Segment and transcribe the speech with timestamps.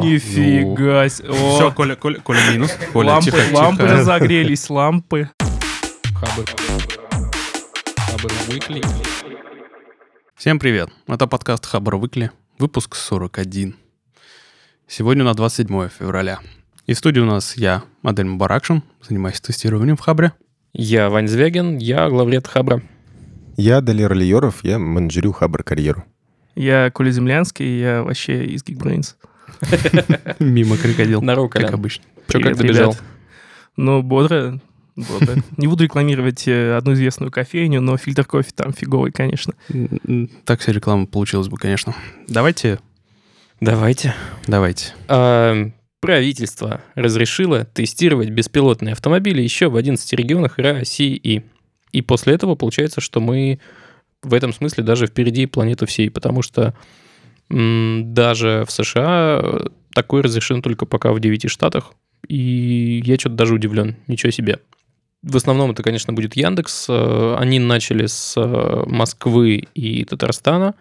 [0.00, 1.32] Нифига себе.
[1.32, 2.76] Все, Коля, Коля, Коля минус.
[2.92, 3.94] Коля, лампы, тихо, лампы тихо.
[3.94, 5.28] разогрелись, лампы.
[6.14, 6.44] Хабр.
[7.96, 8.84] Хабр Weekly.
[10.36, 10.88] Всем привет.
[11.06, 13.76] Это подкаст Хабр Выкли, выпуск 41.
[14.88, 16.40] Сегодня на 27 февраля.
[16.86, 20.32] И в студии у нас я, Адель Мубаракшин, занимаюсь тестированием в Хабре.
[20.72, 22.80] Я Вань Звягин, я главред Хабра.
[23.56, 26.04] Я Далер Лиеров, я менеджерю Хабр карьеру.
[26.54, 29.14] Я Коля Землянский, я вообще из Geekbrains.
[30.38, 31.74] Мимо крокодил, Здорово, как Коля.
[31.74, 32.04] обычно.
[32.28, 33.02] Че, как ребят.
[33.76, 34.60] Ну, бодро,
[34.96, 35.36] бодро.
[35.56, 39.54] Не буду рекламировать э, одну известную кофейню, но фильтр кофе там фиговый, конечно.
[40.44, 41.94] Так вся реклама получилась бы, конечно.
[42.28, 42.78] Давайте,
[43.60, 44.14] Давайте.
[44.46, 44.94] давайте.
[45.08, 45.70] А,
[46.00, 51.44] правительство разрешило тестировать беспилотные автомобили еще в 11 регионах России.
[51.92, 53.60] И после этого получается, что мы
[54.22, 56.74] в этом смысле даже впереди планеты всей, потому что
[57.50, 61.92] даже в США э, такое разрешено только пока в 9 штатах,
[62.28, 64.60] и я что-то даже удивлен, ничего себе.
[65.22, 66.86] В основном это, конечно, будет Яндекс.
[66.88, 70.74] Э, Они начали с э, Москвы и Татарстана.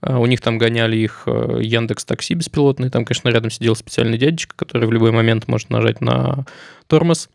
[0.00, 2.88] У них там гоняли их Яндекс Такси беспилотный.
[2.88, 6.46] Там, конечно, рядом сидел специальный дядечка, который в любой момент может нажать на
[6.86, 7.28] тормоз.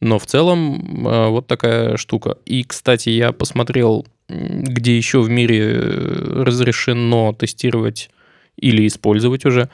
[0.00, 2.36] Но в целом вот такая штука.
[2.44, 8.10] И, кстати, я посмотрел, где еще в мире э, разрешено тестировать
[8.56, 9.70] или использовать уже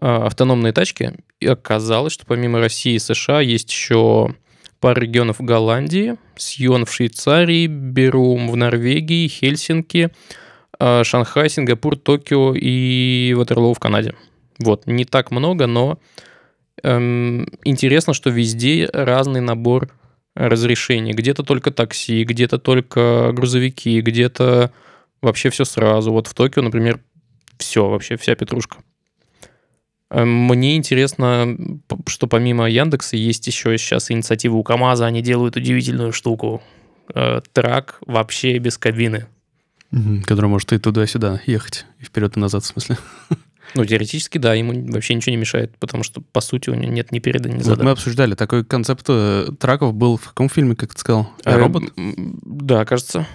[0.00, 1.14] э, автономные тачки.
[1.40, 4.34] И оказалось, что помимо России и США есть еще
[4.80, 10.10] пара регионов Голландии, Сьон в Швейцарии, Берум в Норвегии, Хельсинки,
[10.78, 14.14] э, Шанхай, Сингапур, Токио и Ватерлоу в Канаде.
[14.58, 15.98] Вот, не так много, но
[16.82, 19.90] эм, интересно, что везде разный набор
[20.48, 21.12] разрешений.
[21.12, 24.72] Где-то только такси, где-то только грузовики, где-то
[25.20, 26.12] вообще все сразу.
[26.12, 27.00] Вот в Токио, например,
[27.58, 28.78] все, вообще вся петрушка.
[30.10, 31.56] Эм, Мне интересно,
[32.06, 36.62] что помимо Яндекса есть еще сейчас инициатива у КАМАЗа, они делают удивительную штуку.
[37.14, 39.26] Э, Трак вообще без кабины.
[40.24, 42.96] Который может и туда-сюда ехать, и вперед и назад, в смысле.
[43.74, 47.12] Ну, теоретически, да, ему вообще ничего не мешает, потому что, по сути, у него нет
[47.12, 47.84] ни переда, ни Вот зада.
[47.84, 51.30] мы обсуждали, такой концепт э, траков был в каком фильме, как ты сказал?
[51.44, 51.84] Э, Робот?
[51.96, 53.26] Да, кажется.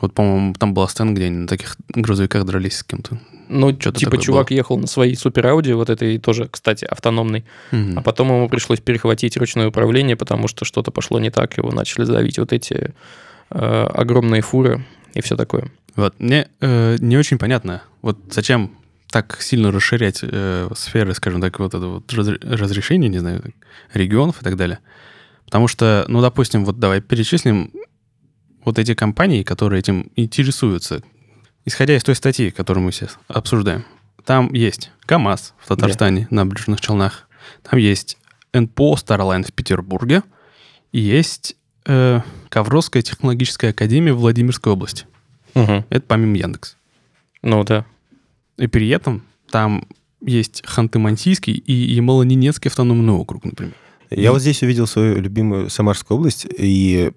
[0.00, 3.18] Вот, по-моему, там была сцена, где они на таких грузовиках дрались с кем-то.
[3.48, 7.98] Ну, Что-то типа, чувак ехал на своей супер Ауди, вот этой тоже, кстати, автономной, Мгм.
[7.98, 12.04] а потом ему пришлось перехватить ручное управление, потому что что-то пошло не так, его начали
[12.04, 12.94] давить вот эти
[13.50, 14.84] э, огромные фуры
[15.14, 15.70] и все такое.
[15.96, 18.70] Вот, мне э, не очень понятно, вот зачем
[19.10, 23.42] так сильно расширять э, сферы, скажем так, вот это вот разре- разрешение, не знаю,
[23.92, 24.78] регионов и так далее.
[25.44, 27.72] Потому что, ну, допустим, вот давай перечислим
[28.64, 31.02] вот эти компании, которые этим интересуются.
[31.64, 33.84] Исходя из той статьи, которую мы сейчас обсуждаем,
[34.24, 37.28] там есть КАМАЗ в Татарстане на Набережных Челнах,
[37.68, 38.16] там есть
[38.52, 40.22] НПО Starline в Петербурге,
[40.92, 41.56] и есть
[41.86, 45.06] э, Ковровская технологическая академия в Владимирской области.
[45.90, 46.76] Это помимо Яндекс.
[47.42, 47.84] Ну да.
[48.60, 49.86] И при этом там
[50.20, 53.74] есть Ханты-Мансийский и Ямало-Ненецкий автономный округ, например.
[54.10, 57.12] Я вот здесь увидел свою любимую Самарскую область и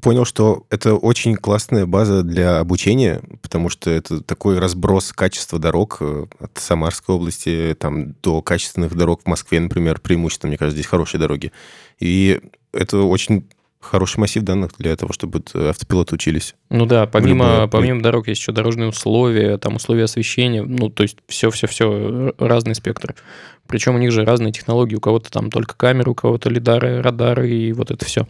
[0.00, 5.98] понял, что это очень классная база для обучения, потому что это такой разброс качества дорог
[6.00, 10.86] э, от Самарской области там, до качественных дорог в Москве, например, преимущественно, мне кажется, здесь
[10.88, 11.52] хорошие дороги.
[11.98, 12.40] И
[12.72, 13.48] это очень
[13.88, 16.54] хороший массив данных для того, чтобы э, автопилоты учились.
[16.70, 21.02] Ну да, помимо, любое- помимо дорог есть еще дорожные условия, там условия освещения, ну то
[21.02, 23.14] есть все-все-все, разный спектр.
[23.66, 27.50] Причем у них же разные технологии, у кого-то там только камеры, у кого-то лидары, радары
[27.50, 28.26] и вот это все.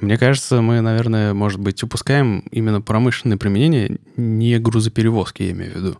[0.00, 5.76] Мне кажется, мы, наверное, может быть, упускаем именно промышленное применение, не грузоперевозки, я имею в
[5.76, 5.98] виду.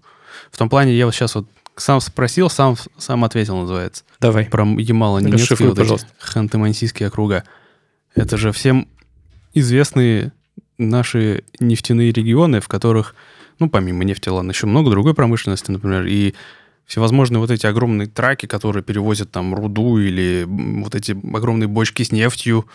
[0.52, 4.04] В том плане, я вот сейчас вот сам спросил, сам, сам ответил, называется.
[4.20, 4.46] Давай.
[4.46, 6.08] Про Ямало-Ненецкий, Расшифруй, вот эти пожалуйста.
[6.20, 7.44] Ханты-Мансийские округа.
[8.18, 8.88] Это же всем
[9.54, 10.32] известные
[10.76, 13.14] наши нефтяные регионы, в которых,
[13.60, 16.34] ну, помимо нефти, ладно, еще много другой промышленности, например, и
[16.84, 22.10] всевозможные вот эти огромные траки, которые перевозят там руду или вот эти огромные бочки с
[22.10, 22.66] нефтью,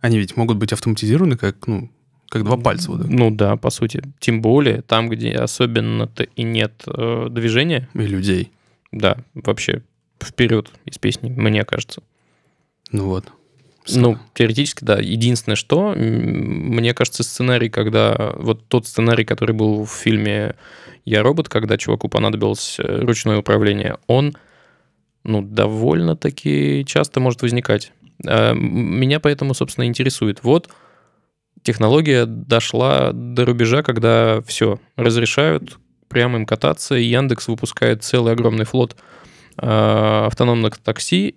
[0.00, 1.90] они ведь могут быть автоматизированы как, ну,
[2.28, 2.90] как два пальца.
[2.90, 3.08] Вот.
[3.08, 4.02] Ну да, по сути.
[4.18, 8.50] Тем более там, где особенно-то и нет э, движения, и людей.
[8.90, 9.82] да, вообще
[10.20, 12.02] вперед из песни, мне кажется.
[12.90, 13.32] Ну вот.
[13.94, 14.98] Ну, теоретически, да.
[14.98, 18.32] Единственное, что, мне кажется, сценарий, когда...
[18.36, 20.54] Вот тот сценарий, который был в фильме
[21.04, 24.36] «Я робот», когда чуваку понадобилось э, ручное управление, он,
[25.24, 27.92] ну, довольно-таки часто может возникать.
[28.24, 30.42] М, Меня поэтому, собственно, интересует.
[30.42, 30.68] Вот
[31.62, 38.64] технология дошла до рубежа, когда все, разрешают прямо им кататься, и Яндекс выпускает целый огромный
[38.64, 38.96] флот
[39.60, 41.36] э, автономных такси,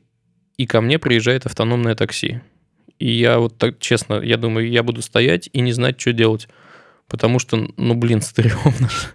[0.62, 2.42] и ко мне приезжает автономное такси.
[3.00, 6.48] И я вот так, честно, я думаю, я буду стоять и не знать, что делать.
[7.08, 8.90] Потому что, ну, блин, стрёмно.
[8.90, 9.08] же.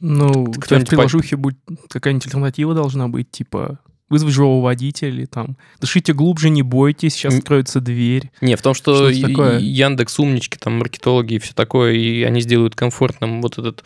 [0.00, 1.58] Ну, у тебя в приложухе будет
[1.88, 3.78] какая-нибудь альтернатива должна быть, типа
[4.10, 8.30] вызвать живого водителя или там дышите глубже, не бойтесь, сейчас откроется дверь.
[8.42, 9.58] Не, в том, что Что-то и- такое.
[9.58, 13.82] Яндекс умнички, там маркетологи и все такое, и они сделают комфортным вот этот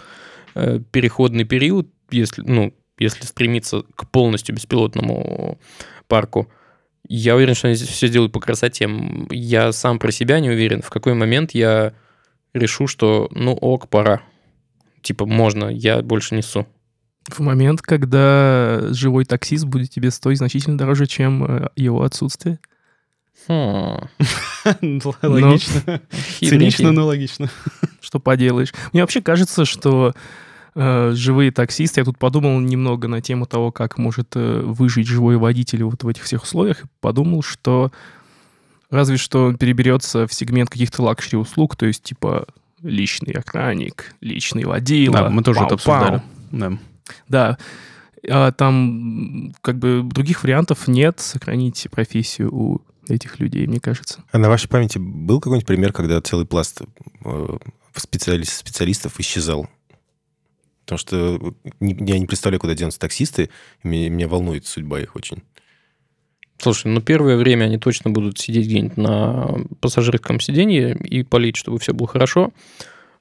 [0.56, 5.58] э, переходный период, если, ну, если стремиться к полностью беспилотному
[6.06, 6.48] парку.
[7.08, 8.88] Я уверен, что они здесь все сделают по красоте.
[9.30, 11.94] Я сам про себя не уверен, в какой момент я
[12.52, 14.22] решу, что ну ок, пора.
[15.02, 16.66] Типа, можно, я больше несу.
[17.28, 22.58] В момент, когда живой таксист будет тебе стоить значительно дороже, чем э, его отсутствие.
[23.46, 24.08] Хм,
[25.22, 26.00] Логично.
[26.12, 26.48] хитренький.
[26.48, 27.50] Цинично, но логично.
[28.00, 28.72] Что поделаешь?
[28.92, 30.14] Мне вообще кажется, что
[30.74, 35.36] э, живые таксисты, я тут подумал немного на тему того, как может э, выжить живой
[35.36, 37.90] водитель вот в этих всех условиях, и подумал, что
[38.90, 42.46] разве что он переберется в сегмент каких-то luxury услуг, то есть типа
[42.82, 45.18] личный охранник, личный водила.
[45.18, 45.94] Да, мы тоже это пау-пау.
[45.94, 46.22] обсуждали.
[46.52, 46.78] Да.
[47.28, 47.58] Да.
[48.28, 54.22] А там как бы других вариантов нет сохранить профессию у этих людей, мне кажется.
[54.32, 56.82] А на вашей памяти был какой-нибудь пример, когда целый пласт
[57.24, 57.56] э,
[57.94, 59.68] специали- специалистов исчезал?
[60.88, 63.50] Потому что не- я не представляю, куда денутся таксисты,
[63.82, 65.42] и меня, меня волнует судьба их очень.
[66.56, 71.78] Слушай, ну первое время они точно будут сидеть где-нибудь на пассажирском сиденье и полить, чтобы
[71.78, 72.52] все было хорошо.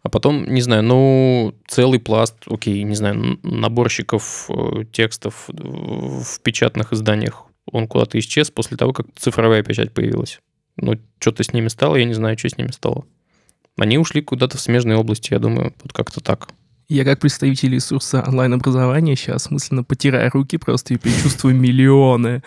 [0.02, 6.94] А потом, не знаю, ну, целый пласт, окей, не знаю, наборщиков э, текстов в печатных
[6.94, 10.40] изданиях, он куда-то исчез после того, как цифровая печать появилась.
[10.78, 13.04] Ну, что-то с ними стало, я не знаю, что с ними стало.
[13.78, 16.48] Они ушли куда-то в смежные области, я думаю, вот как-то так.
[16.89, 22.44] Я как представитель ресурса онлайн-образования сейчас мысленно потираю руки просто и предчувствую миллионы.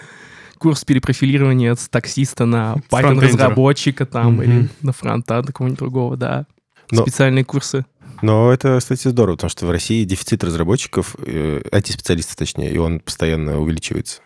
[0.57, 6.47] Курс перепрофилирования с таксиста на Python-разработчика там или на фронта, на какого-нибудь другого, да.
[6.91, 7.85] Но- Специальные курсы.
[8.23, 13.01] Но это, кстати, здорово, потому что в России дефицит разработчиков, э, IT-специалистов точнее, и он
[13.01, 14.21] постоянно увеличивается.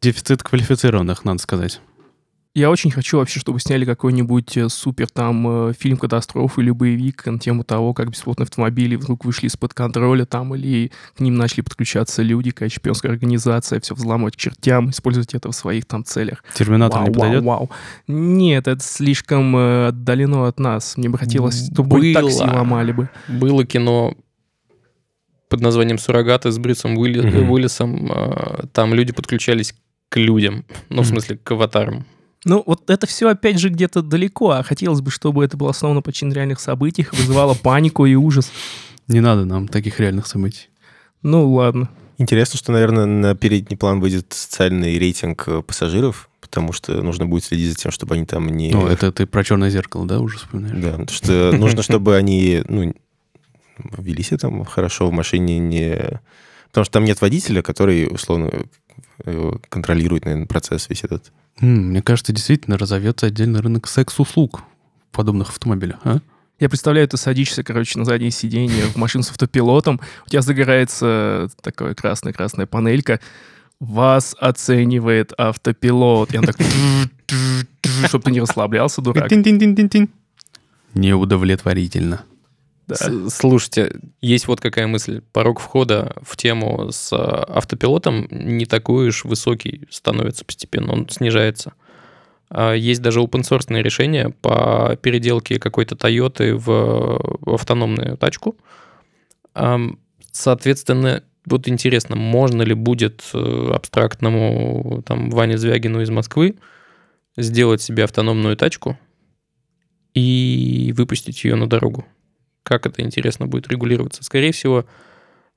[0.00, 1.80] Дефицит квалифицированных, надо сказать.
[2.56, 7.26] Я очень хочу вообще, чтобы сняли какой-нибудь э, супер там э, фильм катастрофы или боевик
[7.26, 11.62] на тему того, как беспилотные автомобили вдруг вышли из-под контроля там, или к ним начали
[11.62, 16.44] подключаться люди, какая чемпионская организация, все взламывать к чертям, использовать это в своих там целях.
[16.54, 17.44] Терминатор Вау, не вау, подойдет?
[17.44, 17.70] вау.
[18.06, 20.96] Нет, это слишком э, отдалено от нас.
[20.96, 22.22] Мне бы хотелось, чтобы Было.
[22.22, 23.08] такси ломали бы.
[23.26, 24.14] Было кино
[25.48, 26.96] под названием «Суррогаты» с Брюсом.
[26.96, 28.12] Уиллисом.
[28.12, 29.74] э, Там люди подключались
[30.08, 32.06] к людям, ну, в смысле, к аватарам.
[32.44, 36.02] Ну, вот это все опять же где-то далеко, а хотелось бы, чтобы это было основано
[36.02, 38.50] почти на реальных событиях, вызывало панику и ужас.
[39.08, 40.68] Не надо нам таких реальных событий.
[41.22, 41.88] Ну, ладно.
[42.18, 47.44] Интересно, что, наверное, на передний план выйдет социальный рейтинг э, пассажиров, потому что нужно будет
[47.44, 48.70] следить за тем, чтобы они там не...
[48.70, 50.82] Ну, это ты про черное зеркало, да, уже вспоминаешь?
[50.82, 52.94] Да, потому что нужно, чтобы они ну,
[53.98, 56.20] вели себя там хорошо в машине, не...
[56.68, 58.50] Потому что там нет водителя, который, условно,
[59.24, 61.32] э, контролирует, наверное, процесс весь этот.
[61.60, 64.62] Мне кажется, действительно разовьется отдельный рынок секс-услуг
[65.10, 66.18] в подобных автомобилях, а?
[66.60, 71.48] Я представляю, ты садишься, короче, на заднее сиденье в машину с автопилотом, у тебя загорается
[71.60, 73.20] такая красная-красная панелька,
[73.80, 76.32] вас оценивает автопилот.
[76.32, 76.56] И он так...
[78.06, 79.28] Чтобы ты не расслаблялся, дурак.
[80.94, 82.24] Неудовлетворительно.
[82.86, 82.96] Да.
[83.30, 85.22] Слушайте, есть вот какая мысль.
[85.32, 91.72] Порог входа в тему с э, автопилотом не такой уж высокий становится постепенно, он снижается.
[92.50, 98.56] А Есть даже open-source решения по переделке какой-то Toyota в автономную тачку.
[100.30, 106.56] Соответственно, вот интересно, можно ли будет э, абстрактному там Ване Звягину из Москвы
[107.36, 108.98] сделать себе автономную тачку
[110.14, 112.06] и выпустить ее на дорогу?
[112.64, 114.24] Как это, интересно, будет регулироваться?
[114.24, 114.86] Скорее всего,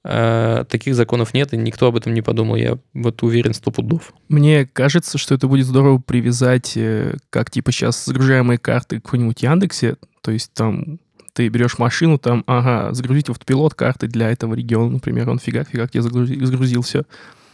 [0.04, 2.56] э, таких законов нет, и никто об этом не подумал.
[2.56, 4.14] Я вот уверен сто пудов.
[4.30, 9.42] Мне кажется, что это будет здорово привязать, э, как типа сейчас загружаемые карты к какой-нибудь
[9.42, 11.00] Яндексе, то есть там
[11.34, 16.02] ты берешь машину, там, ага, загрузить автопилот карты для этого региона, например, он фигак тебе
[16.02, 17.04] загрузил, загрузил все.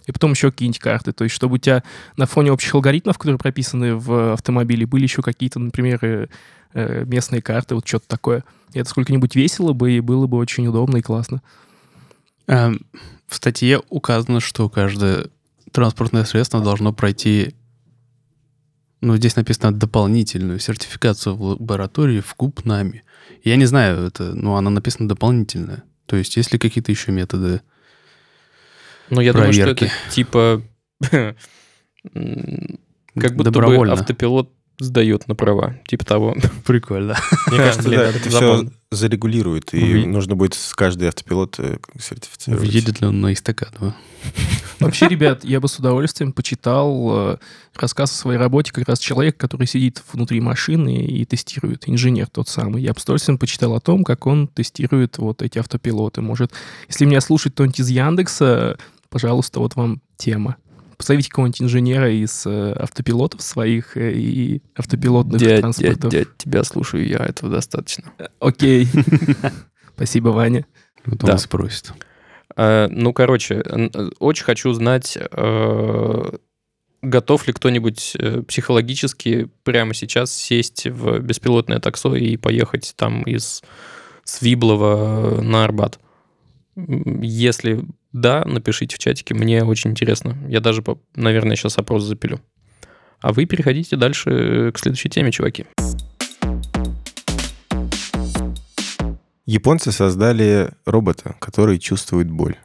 [0.05, 1.13] И потом еще какие-нибудь карты.
[1.13, 1.83] То есть, чтобы у тебя
[2.17, 6.27] на фоне общих алгоритмов, которые прописаны в автомобиле, были еще какие-то, например, э,
[6.73, 8.43] э, местные карты, вот что-то такое.
[8.73, 11.41] И это сколько-нибудь весело бы, и было бы очень удобно и классно.
[12.47, 12.81] Эм,
[13.27, 15.27] В статье указано, что каждое
[15.71, 17.55] транспортное средство должно пройти,
[19.01, 23.03] ну, здесь написано дополнительную сертификацию в лаборатории в КУП нами.
[23.43, 25.83] Я не знаю, это, ну, она написана дополнительная.
[26.05, 27.61] То есть есть ли какие-то еще методы?
[29.13, 29.85] Но я думаю, что Проверки.
[29.85, 30.61] это типа...
[33.15, 35.75] Как будто бы автопилот сдает на права.
[35.87, 36.35] Типа того.
[36.65, 37.15] Прикольно.
[37.47, 38.71] Мне кажется, Блин, да, это все забавно.
[38.91, 42.67] зарегулирует, и нужно будет с каждый автопилот э, сертифицировать.
[42.67, 43.93] Въедет ли он на эстакаду?
[44.79, 47.37] Вообще, ребят, я бы с удовольствием почитал э,
[47.75, 52.49] рассказ о своей работе как раз человек, который сидит внутри машины и тестирует, инженер тот
[52.49, 52.81] самый.
[52.81, 56.21] Я бы с удовольствием почитал о том, как он тестирует вот эти автопилоты.
[56.21, 56.51] Может,
[56.87, 58.77] если меня слушает кто-нибудь из Яндекса,
[59.13, 60.57] пожалуйста, вот вам тема.
[60.97, 66.11] Позовите какого-нибудь инженера из э, автопилотов своих э, и автопилотных Дядь, дядь, транспортов.
[66.11, 68.11] дядь, тебя слушаю я, этого достаточно.
[68.39, 68.87] Окей.
[69.95, 70.65] Спасибо, Ваня.
[71.05, 71.37] Вот он Да.
[71.37, 71.93] спросит.
[72.55, 76.31] Э, Ну, короче, э, очень хочу знать, э,
[77.03, 83.61] готов ли кто-нибудь э, психологически прямо сейчас сесть в беспилотное таксо и поехать там из
[84.23, 85.99] Свиблова на Арбат.
[86.75, 90.37] Если да, напишите в чатике, мне очень интересно.
[90.47, 90.83] Я даже,
[91.15, 92.39] наверное, сейчас опрос запилю.
[93.19, 95.65] А вы переходите дальше э, к следующей теме, чуваки.
[99.45, 102.55] Японцы создали робота, который чувствует боль.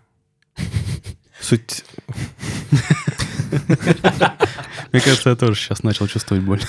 [1.40, 1.84] Суть...
[4.92, 6.60] Мне кажется, я тоже сейчас начал чувствовать боль.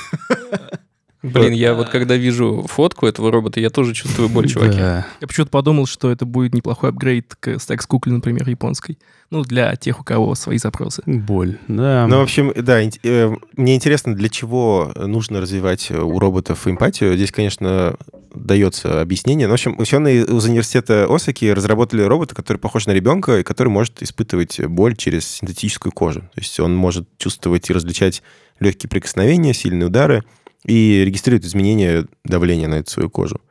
[1.22, 4.78] Блин, я вот когда вижу фотку этого робота, я тоже чувствую боль, чуваки.
[4.78, 5.08] Да.
[5.20, 8.98] Я почему-то подумал, что это будет неплохой апгрейд к Stacks Кукле, например, японской.
[9.30, 11.04] Ну, для тех, у кого свои запросы.
[11.06, 11.58] Боль.
[11.68, 12.08] Да.
[12.08, 17.16] Ну, в общем, да, э, мне интересно, для чего нужно развивать э, у роботов эмпатию.
[17.16, 17.98] Здесь, конечно,
[18.34, 19.48] дается объяснение.
[19.48, 23.70] Но, в общем, ученые из университета Осаки разработали робота, который похож на ребенка и который
[23.70, 26.22] может испытывать боль через синтетическую кожу.
[26.22, 28.24] То есть он может чувствовать и различать
[28.60, 30.24] легкие прикосновения, сильные удары
[30.66, 33.42] и регистрирует изменения давления на эту свою кожу.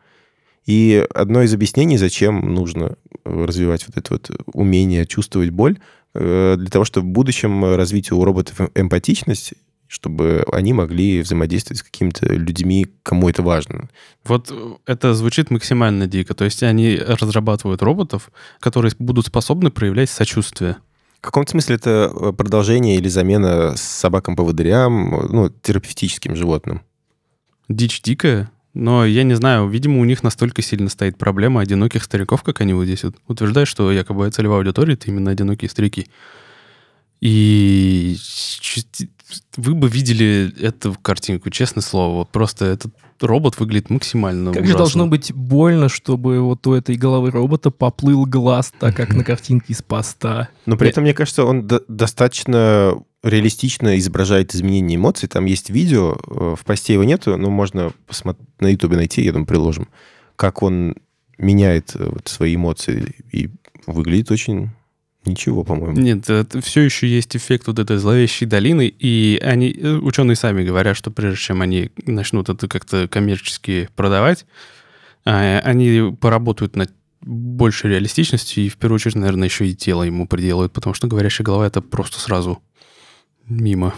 [0.68, 5.78] И одно из объяснений, зачем нужно э, развивать вот это вот умение чувствовать боль,
[6.14, 9.54] э, для того, чтобы в будущем развить у роботов эм- эмпатичность,
[9.86, 13.88] чтобы они могли взаимодействовать с какими-то людьми, кому это важно.
[14.24, 16.34] Вот э, это звучит максимально дико.
[16.34, 20.76] То есть они разрабатывают роботов, которые будут способны проявлять сочувствие.
[21.18, 26.82] В каком-то смысле это продолжение или замена собакам-поводырям, ну, терапевтическим животным.
[27.68, 32.42] Дичь дикая, но я не знаю, видимо, у них настолько сильно стоит проблема одиноких стариков,
[32.42, 36.06] как они вот здесь вот утверждают, что якобы целевая аудитория— это именно одинокие старики.
[37.20, 38.16] И
[39.56, 42.18] вы бы видели эту картинку, честное слово.
[42.18, 44.78] Вот просто этот робот выглядит максимально Как же ужасно.
[44.78, 49.72] должно быть больно, чтобы вот у этой головы робота поплыл глаз, так как на картинке
[49.72, 50.48] из поста.
[50.66, 55.28] Но при этом, мне кажется, он до- достаточно реалистично изображает изменения эмоций.
[55.28, 59.32] Там есть видео, э, в посте его нету, но можно посмотреть, на ютубе найти, я
[59.32, 59.88] думаю, приложим,
[60.36, 60.96] как он
[61.36, 63.14] меняет э, вот свои эмоции.
[63.32, 63.50] И
[63.86, 64.70] выглядит очень
[65.24, 65.98] ничего, по-моему.
[65.98, 66.28] Нет,
[66.64, 71.10] все еще есть эффект вот этой зловещей долины, и они, э, ученые сами говорят, что
[71.10, 74.46] прежде чем они начнут это как-то коммерчески продавать,
[75.24, 80.26] а, они поработают над большей реалистичностью, и в первую очередь, наверное, еще и тело ему
[80.26, 82.62] приделают, потому что говорящая голова— это просто сразу
[83.48, 83.94] мимо.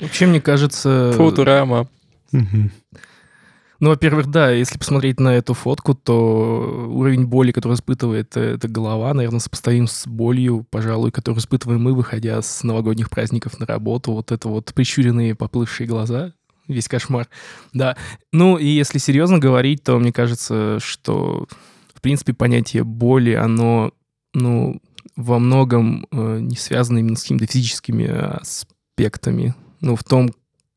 [0.00, 1.12] Вообще, мне кажется...
[1.16, 1.88] Футурама.
[2.32, 9.14] Ну, во-первых, да, если посмотреть на эту фотку, то уровень боли, который испытывает эта голова,
[9.14, 14.12] наверное, сопоставим с болью, пожалуй, которую испытываем мы, выходя с новогодних праздников на работу.
[14.12, 16.34] Вот это вот прищуренные поплывшие глаза,
[16.68, 17.26] весь кошмар.
[17.72, 17.96] Да.
[18.34, 21.46] Ну, и если серьезно говорить, то мне кажется, что,
[21.94, 23.92] в принципе, понятие боли, оно,
[24.34, 24.82] ну,
[25.20, 29.54] во многом э, не связано именно с какими-то физическими аспектами.
[29.80, 30.30] Ну, в том,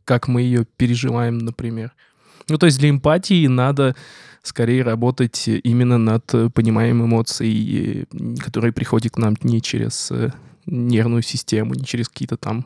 [0.06, 1.94] как мы ее переживаем, например.
[2.50, 3.96] Ну, то есть для эмпатии надо
[4.42, 10.32] скорее работать именно над пониманием эмоций, э, которые приходят к нам не через э,
[10.66, 12.66] нервную систему, не через какие-то там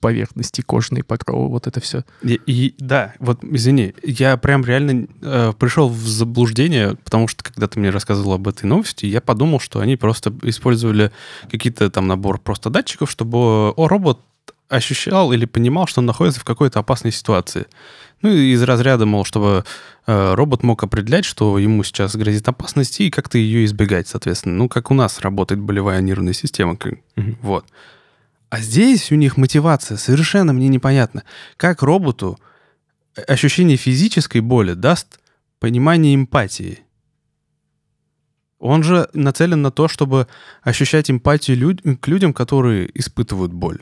[0.00, 2.04] поверхности, кожные покровы, вот это все.
[2.22, 7.66] И, и да, вот извини, я прям реально э, пришел в заблуждение, потому что когда
[7.68, 11.10] ты мне рассказывал об этой новости, я подумал, что они просто использовали
[11.50, 14.20] какие-то там набор просто датчиков, чтобы о, робот
[14.68, 17.66] ощущал или понимал, что он находится в какой-то опасной ситуации.
[18.22, 19.64] Ну, из разряда, мол, чтобы
[20.06, 24.54] э, робот мог определять, что ему сейчас грозит опасность, и как-то ее избегать, соответственно.
[24.56, 26.76] Ну, как у нас работает болевая нервная система.
[26.76, 27.36] как- Мгм.
[27.42, 27.64] Вот.
[28.50, 31.22] А здесь у них мотивация совершенно мне непонятна.
[31.56, 32.38] Как роботу
[33.28, 35.20] ощущение физической боли даст
[35.60, 36.80] понимание эмпатии?
[38.58, 40.26] Он же нацелен на то, чтобы
[40.62, 43.80] ощущать эмпатию люд- к людям, которые испытывают боль.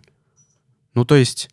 [0.94, 1.50] Ну, то есть,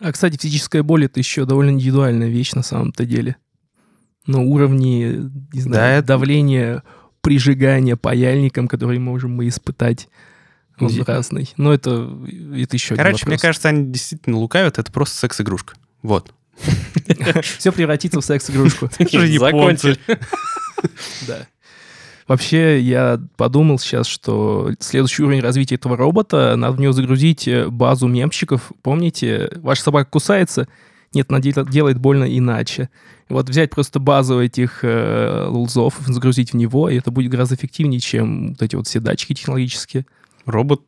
[0.00, 3.36] А, кстати, физическая боль— это еще довольно индивидуальная вещь на самом-то деле.
[4.26, 6.82] На уровне, не знаю, Да, это- давления
[7.22, 10.08] прижигания паяльником, который можем мы испытать.
[10.78, 11.52] Он Ди- разный.
[11.56, 12.10] Но это,
[12.56, 15.74] это еще Короче, мне кажется, они действительно лукавят, это просто секс-игрушка.
[16.02, 16.32] Вот.
[17.58, 18.88] все превратится в секс-игрушку.
[19.38, 19.98] Закончили.
[21.26, 21.46] Да.
[22.26, 27.68] Вообще, я подумал сейчас, что следующий уровень развития этого робота, надо в него загрузить э,
[27.68, 28.72] базу мемчиков.
[28.82, 30.68] Помните, ваша собака кусается?
[31.14, 32.88] Нет, она дел- делает больно иначе.
[33.28, 38.00] Вот взять просто базу этих э, лулзов, загрузить в него, и это будет гораздо эффективнее,
[38.00, 40.06] чем вот эти вот все датчики технологические.
[40.46, 40.82] Робот,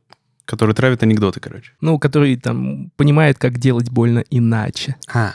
[0.44, 1.72] который травит анекдоты, короче.
[1.80, 4.96] Ну, который там понимает, как делать больно иначе.
[5.12, 5.32] А.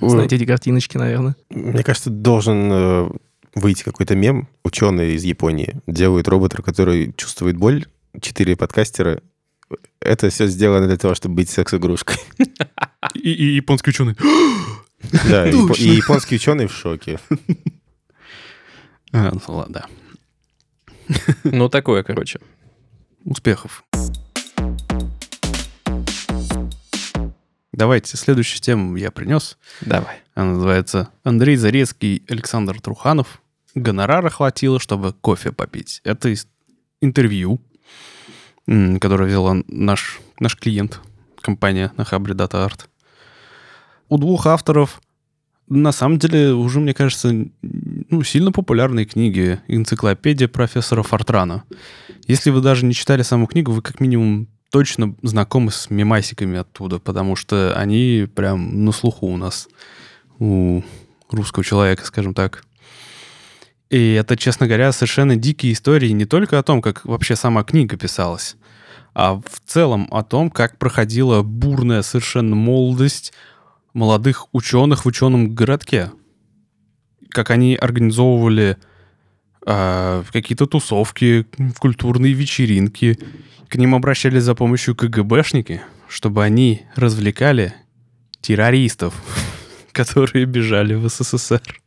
[0.00, 1.36] Знаете эти картиночки, наверное.
[1.50, 3.08] Мне кажется, должен э,
[3.54, 4.48] выйти какой-то мем.
[4.64, 7.86] Ученые из Японии делают робота, который чувствует боль.
[8.20, 9.20] Четыре подкастера.
[10.00, 12.16] Это все сделано для того, чтобы быть секс-игрушкой.
[13.14, 14.16] И, и японский ученый.
[15.30, 17.20] Да, и япо- и японские ученые в шоке.
[19.12, 19.86] А, ну ладно.
[21.44, 22.40] Ну, такое, короче.
[23.28, 23.84] Успехов.
[27.72, 29.58] Давайте, следующую тему я принес.
[29.82, 30.16] Давай.
[30.34, 33.42] Она называется «Андрей Зарецкий, Александр Труханов.
[33.74, 36.00] Гонорара хватило, чтобы кофе попить».
[36.04, 36.34] Это
[37.02, 37.60] интервью,
[38.66, 41.00] которое взял он- наш, наш клиент,
[41.40, 42.86] компания на Хабре Data Art.
[44.08, 45.02] У двух авторов
[45.68, 47.46] на самом деле уже, мне кажется,
[48.10, 49.60] ну, сильно популярные книги.
[49.68, 51.64] Энциклопедия профессора Фортрана.
[52.26, 56.98] Если вы даже не читали саму книгу, вы как минимум точно знакомы с мемасиками оттуда,
[56.98, 59.68] потому что они прям на слуху у нас,
[60.38, 60.82] у
[61.30, 62.64] русского человека, скажем так.
[63.90, 67.96] И это, честно говоря, совершенно дикие истории не только о том, как вообще сама книга
[67.96, 68.56] писалась,
[69.14, 73.32] а в целом о том, как проходила бурная совершенно молодость
[73.94, 76.10] молодых ученых в ученом городке.
[77.30, 78.76] Как они организовывали
[79.70, 81.46] а, какие-то тусовки,
[81.78, 83.18] культурные вечеринки.
[83.68, 87.74] К ним обращались за помощью КГБшники, чтобы они развлекали
[88.40, 89.14] террористов,
[89.92, 91.82] которые бежали в СССР.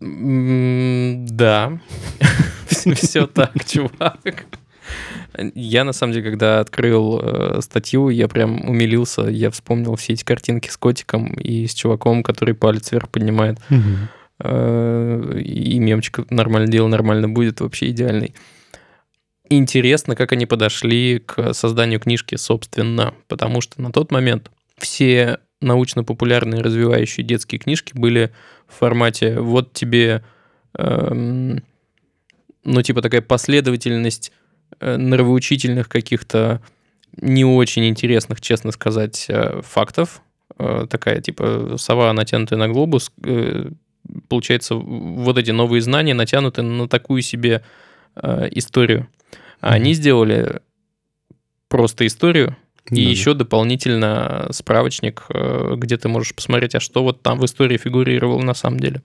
[0.00, 1.80] Да.
[2.94, 4.46] Все так, чувак.
[5.54, 9.22] Я, на самом деле, когда открыл э, статью, я прям умилился.
[9.22, 13.58] Я вспомнил все эти картинки с котиком и с чуваком, который палец вверх поднимает.
[14.40, 18.34] Э, И мемчик нормально дело, нормально будет, вообще идеальный.
[19.50, 26.62] Интересно, как они подошли к созданию книжки, собственно, потому что на тот момент все научно-популярные
[26.62, 28.30] развивающие детские книжки были
[28.68, 30.22] в формате вот тебе,
[30.76, 31.64] эм,
[32.62, 34.32] ну, типа такая последовательность
[34.80, 36.60] нравоучительных каких-то
[37.20, 40.22] не очень интересных, честно сказать, э, фактов.
[40.58, 43.10] Э, такая, типа, сова, натянутая на глобус.
[43.24, 43.70] э,
[44.28, 47.62] получается, вот эти новые знания натянуты на такую себе
[48.16, 49.08] э, историю.
[49.60, 50.60] А они сделали
[51.68, 52.56] просто историю,
[52.90, 53.00] и Да-да.
[53.10, 58.40] еще дополнительно справочник, э, где ты можешь посмотреть, а что вот там в истории фигурировало
[58.40, 59.02] на самом деле.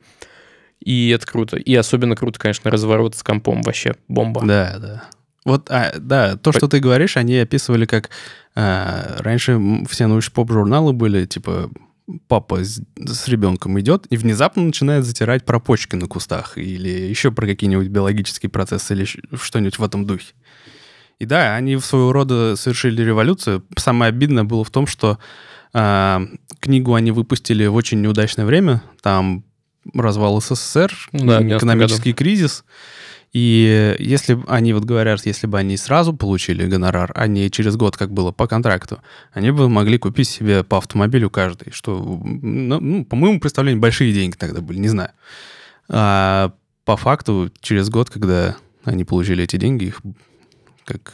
[0.79, 1.57] И это круто.
[1.57, 3.61] И особенно круто, конечно, разворот с компом.
[3.61, 4.41] Вообще бомба.
[4.45, 5.03] Да, да.
[5.45, 8.09] Вот, а, да, то, что ты говоришь, они описывали как...
[8.55, 11.69] а, раньше все научно-поп-журналы были, типа,
[12.27, 17.31] папа с, с ребенком идет и внезапно начинает затирать про почки на кустах или еще
[17.31, 20.33] про какие-нибудь биологические процессы или что-нибудь в этом духе.
[21.19, 23.63] И да, они в своего рода совершили революцию.
[23.77, 25.19] Самое обидное было в том, что
[25.73, 26.21] а,
[26.59, 28.83] книгу они выпустили в очень неудачное время.
[29.01, 29.43] Там
[29.93, 32.63] развал СССР, Да, в 90-м экономический кризис.
[33.33, 37.97] И если они вот говорят, если бы они сразу получили гонорар, а не через год,
[37.97, 38.99] как было по контракту,
[39.31, 44.35] они бы могли купить себе по автомобилю каждый, что, ну, по моему представлению, большие деньги
[44.35, 45.09] тогда были, не знаю.
[45.89, 46.53] А
[46.85, 50.01] по факту, через год, когда они получили эти деньги, их,
[50.85, 51.13] как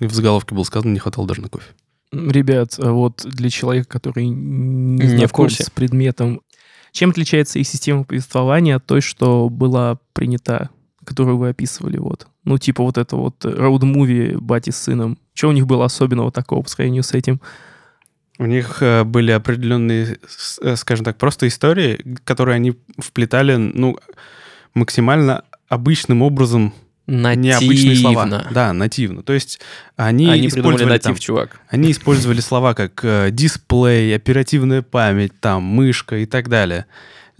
[0.00, 1.66] в заголовке было сказано, не хватало даже на кофе.
[2.12, 5.64] Ребят, а вот для человека, который не, Не знаком курсе.
[5.64, 6.40] с предметом,
[6.92, 10.70] чем отличается их система повествования от той, что была принята,
[11.08, 11.98] которую вы описывали?
[11.98, 12.26] Вот.
[12.44, 15.18] Ну, типа вот это вот роуд-муви бати с сыном.
[15.34, 17.40] Что у них было особенного такого по сравнению с этим?
[18.38, 20.18] У них э, были определенные,
[20.62, 23.98] э, скажем так, просто истории, которые они вплетали, ну,
[24.74, 26.72] максимально обычным образом,
[27.06, 28.26] необычные слова.
[28.26, 28.52] Нативно.
[28.54, 29.22] Да, нативно.
[29.22, 29.60] То есть
[29.96, 31.60] они, Они придумали использовали натив, там- чувак.
[31.68, 36.86] Они использовали слова как э, дисплей, оперативная память, там, мышка и так далее.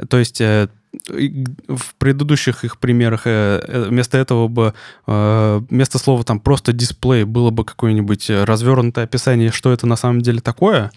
[0.09, 0.69] То есть э,
[1.07, 4.75] в предыдущих их примерах э, э, вместо этого бы,
[5.07, 10.21] э, вместо слова там просто дисплей было бы какое-нибудь развернутое описание, что это на самом
[10.23, 10.91] деле такое.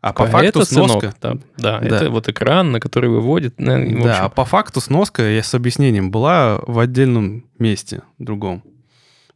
[0.00, 1.00] А по А факту это сноска...
[1.00, 1.86] сынок, да, да, Да.
[1.96, 3.54] это вот экран, на который выводит.
[3.58, 8.02] ну, в Да, общем, а по факту сноска я с объяснением была в отдельном месте,
[8.18, 8.62] другом.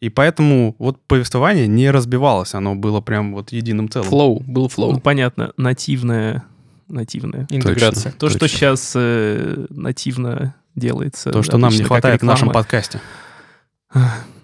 [0.01, 4.09] И поэтому вот повествование не разбивалось, оно было прям вот единым целым.
[4.09, 5.01] flow, был Ну, flow.
[5.01, 6.45] понятно, нативная,
[6.93, 7.47] нативная.
[7.51, 8.13] Интеграция.
[8.13, 8.57] То, что Точно.
[8.57, 11.31] сейчас э, нативно делается.
[11.31, 13.01] То, что нам не хватает в нашем подкасте.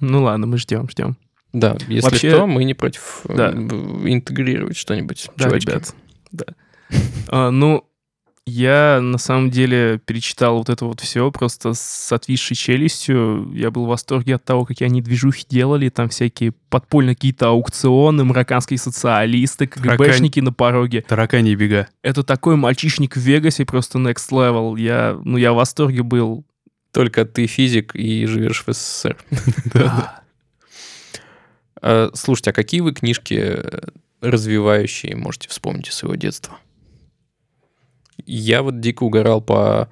[0.00, 1.16] Ну ладно, мы ждем, ждем.
[1.52, 3.50] Да, если Вообще- что, мы не против э, Да.
[3.52, 5.30] интегрировать что-нибудь.
[5.36, 5.66] Да, чувачки.
[5.70, 5.94] ребят.
[6.30, 6.44] Да.
[7.28, 7.87] А, ну,
[8.48, 13.52] я на самом деле перечитал вот это вот все просто с отвисшей челюстью.
[13.54, 15.88] Я был в восторге от того, какие они движухи делали.
[15.88, 21.04] Там всякие подпольно какие-то аукционы, марокканские социалисты, КГБшники на пороге.
[21.06, 21.88] Таракани бега.
[22.02, 24.78] Это такой мальчишник в Вегасе, просто next level.
[24.78, 26.44] Я, ну, я в восторге был.
[26.92, 29.16] Только ты физик и живешь в СССР.
[29.74, 30.22] Да.
[31.80, 33.80] А, Слушайте, а какие вы книжки э,
[34.20, 36.58] развивающие можете вспомнить из своего детства?
[38.26, 39.88] Я вот дико угорал по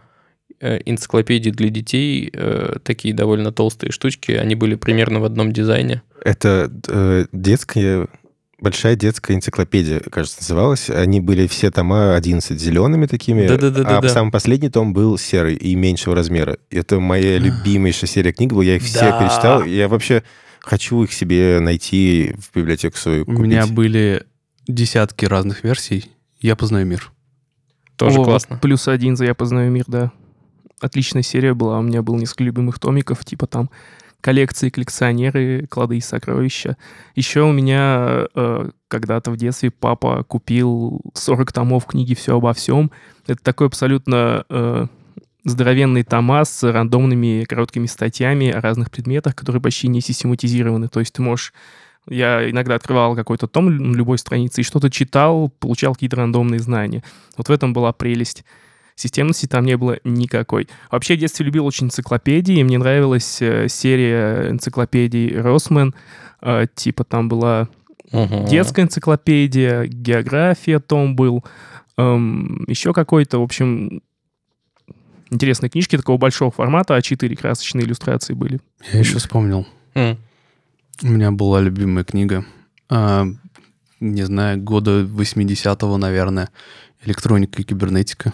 [0.60, 2.30] э, энциклопедии для детей.
[2.32, 4.32] э, Такие довольно толстые штучки.
[4.32, 6.02] Они были примерно в одном дизайне.
[6.24, 8.08] Это э, детская,
[8.60, 10.90] большая детская энциклопедия, кажется, называлась.
[10.90, 13.98] Они были все тома 11 зелеными такими, Да-да-да-да-да.
[13.98, 16.58] а самый последний том был серый и меньшего размера.
[16.70, 19.18] Это моя любимейшая серия книг была, я их все Да.
[19.20, 19.64] перечитал.
[19.64, 20.22] Я вообще
[20.60, 23.40] хочу их себе найти в библиотеку свою У купить.
[23.40, 24.24] меня были
[24.66, 26.10] десятки разных версий.
[26.40, 27.12] Я познаю мир.
[27.96, 28.59] Тоже О, классно.
[28.59, 30.12] Плюс один за «Я познаю мир», да.
[30.80, 31.78] Отличная серия была.
[31.78, 33.70] У меня был несколько любимых томиков, типа там
[34.20, 36.76] коллекции, коллекционеры, клады и сокровища.
[37.14, 42.90] Еще у меня э, когда-то в детстве папа купил 40 томов книги «Все обо всем».
[43.26, 44.87] Это такой абсолютно э,
[45.44, 50.88] здоровенный тома с рандомными короткими статьями о разных предметах, которые почти не систематизированы.
[50.88, 51.52] То есть ты можешь...
[52.08, 57.02] Я иногда открывал какой-то том на любой странице и что-то читал, получал какие-то рандомные знания.
[57.36, 58.44] Вот в этом была прелесть.
[58.94, 60.68] Системности там не было никакой.
[60.90, 62.62] Вообще, в детстве любил очень энциклопедии.
[62.62, 65.94] Мне нравилась э, серия энциклопедий Росмен.
[66.40, 67.68] Э, типа там была
[68.12, 68.46] Мгм.
[68.46, 71.44] детская энциклопедия, география том был,
[71.98, 74.00] эм, еще какой-то, в общем,
[75.30, 78.60] интересные книжки такого большого формата, А4 красочные иллюстрации были.
[78.92, 79.66] Я еще вспомнил.
[79.94, 80.16] М.
[81.02, 82.44] У меня была любимая книга.
[82.88, 83.26] а,
[84.00, 86.50] не знаю, года 80-го, наверное.
[87.04, 88.32] Электроника и кибернетика.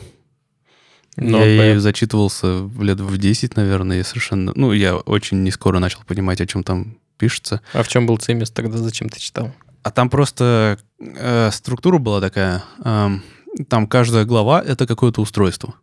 [1.16, 4.52] Ну, я ею зачитывался лет в 10, наверное, и совершенно...
[4.54, 7.60] Ну, я очень не скоро начал понимать, о чем там пишется.
[7.74, 8.78] А в чем был цимис тогда?
[8.78, 9.52] Зачем ты читал?
[9.82, 12.64] А там просто э, структура была такая.
[12.84, 13.22] эм,
[13.68, 15.74] там каждая глава— это какое-то устройство.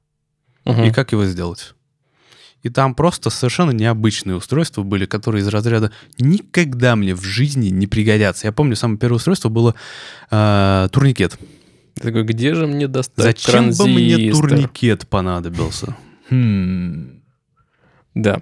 [0.66, 0.84] Мгм.
[0.86, 1.76] И как его сделать?
[2.62, 7.88] И там просто совершенно необычные устройства были, которые из разряда никогда мне в жизни не
[7.88, 8.48] пригодятся.
[8.48, 9.76] Я помню, самое первое устройство было
[10.30, 11.40] э, турникет.
[11.96, 14.50] Ты такой, где же мне достать Зачем бы мне транзистор?
[14.50, 15.96] турникет понадобился?
[16.30, 17.22] Хм.
[18.14, 18.42] Да.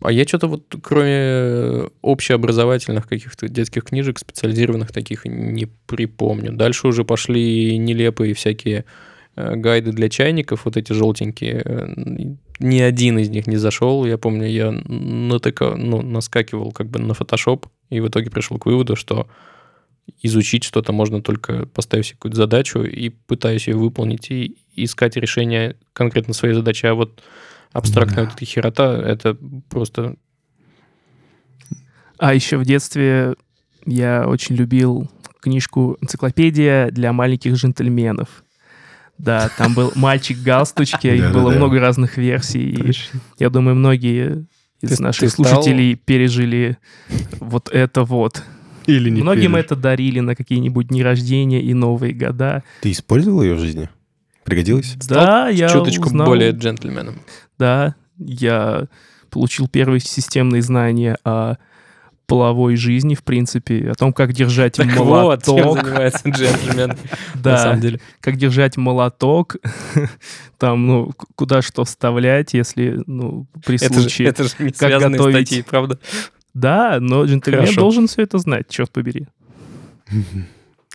[0.00, 6.52] А я что-то вот, кроме общеобразовательных каких-то детских книжек, специализированных таких, не припомню.
[6.52, 8.84] Дальше уже пошли нелепые всякие
[9.36, 11.62] гайды для чайников, вот эти желтенькие.
[11.64, 11.94] Э,
[12.58, 14.04] Ни один из них не зашел.
[14.04, 18.66] Я помню, я натыка, ну, наскакивал как бы на фотошоп, и в итоге пришел к
[18.66, 19.28] выводу, что
[20.20, 25.76] изучить что-то можно только поставив себе какую-то задачу и пытаясь ее выполнить, и искать решение
[25.92, 26.86] конкретно своей задачи.
[26.86, 27.22] А вот
[27.72, 28.30] абстрактная Да.
[28.30, 29.36] вот эта херота, это
[29.68, 30.16] просто...
[32.18, 33.34] А еще в детстве
[33.84, 38.44] я очень любил книжку «Энциклопедия для маленьких джентльменов».
[39.18, 42.70] Да, там был мальчик в галстучке, их было много разных версий.
[42.70, 42.92] и
[43.38, 44.46] я думаю, многие
[44.80, 46.76] из наших слушателей пережили
[47.38, 48.42] вот это вот.
[48.86, 52.64] Или не Многим это дарили на какие-нибудь дни рождения и Новые года.
[52.80, 53.88] Ты использовал ее в жизни?
[54.44, 54.96] Пригодилось?
[55.08, 57.20] Да, я чуточку более джентльменом.
[57.58, 58.88] Да, я
[59.30, 61.56] получил первые системные знания о
[62.32, 65.84] половой жизни, в принципе, о том, как держать Так вот, чем молоток.
[65.84, 66.96] занимается джентльмен, на
[67.42, 68.00] да, самом деле.
[68.20, 69.56] как держать молоток,
[70.58, 74.28] там, ну, куда что вставлять, если, ну, при Это же, случае.
[74.28, 75.46] это же не как связанные готовить.
[75.48, 75.98] статьи, правда?
[76.54, 77.80] Да, но джентльмен Хорошо.
[77.80, 79.26] должен все это знать, черт побери.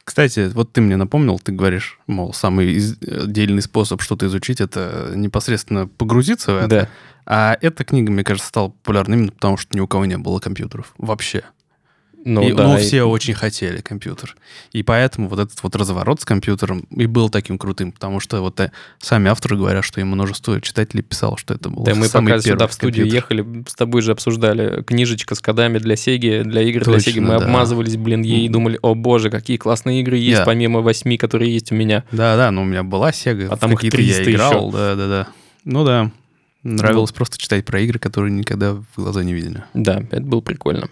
[0.08, 5.12] Кстати, вот ты мне напомнил, ты говоришь, мол, самый из- отдельный способ что-то изучить, это
[5.14, 6.68] непосредственно погрузиться в это.
[6.70, 6.90] Да.
[7.26, 10.40] А эта книга, мне кажется, стала популярной именно потому, что ни у кого не было
[10.40, 10.94] компьютеров.
[10.98, 11.44] Вообще.
[12.30, 14.36] Ну, и, да, ну, и- все очень хотели компьютер.
[14.74, 18.60] И поэтому вот этот вот разворот с компьютером и был таким крутым, потому что вот
[18.60, 22.42] э, сами авторы говорят, что им множество читателей писало, что это был Да, мы пока
[22.42, 23.38] сюда в студию компьютер.
[23.40, 27.20] ехали, с тобой же обсуждали книжечка с кодами для Сеги, для игр для Точно, Сеги.
[27.22, 27.46] Мы да.
[27.46, 31.54] обмазывались, блин, ей и думали, о боже, какие классные игры есть, Я- помимо восьми, которые
[31.54, 32.04] есть у меня.
[32.12, 35.28] Да-да, ну у меня была Sega, А там их какие-то я 300 играл, да-да-да.
[35.64, 36.12] Ну да,
[36.64, 39.64] нравилось просто читать про игры, которые никогда в глаза не видели.
[39.74, 40.90] Да, это было прикольно.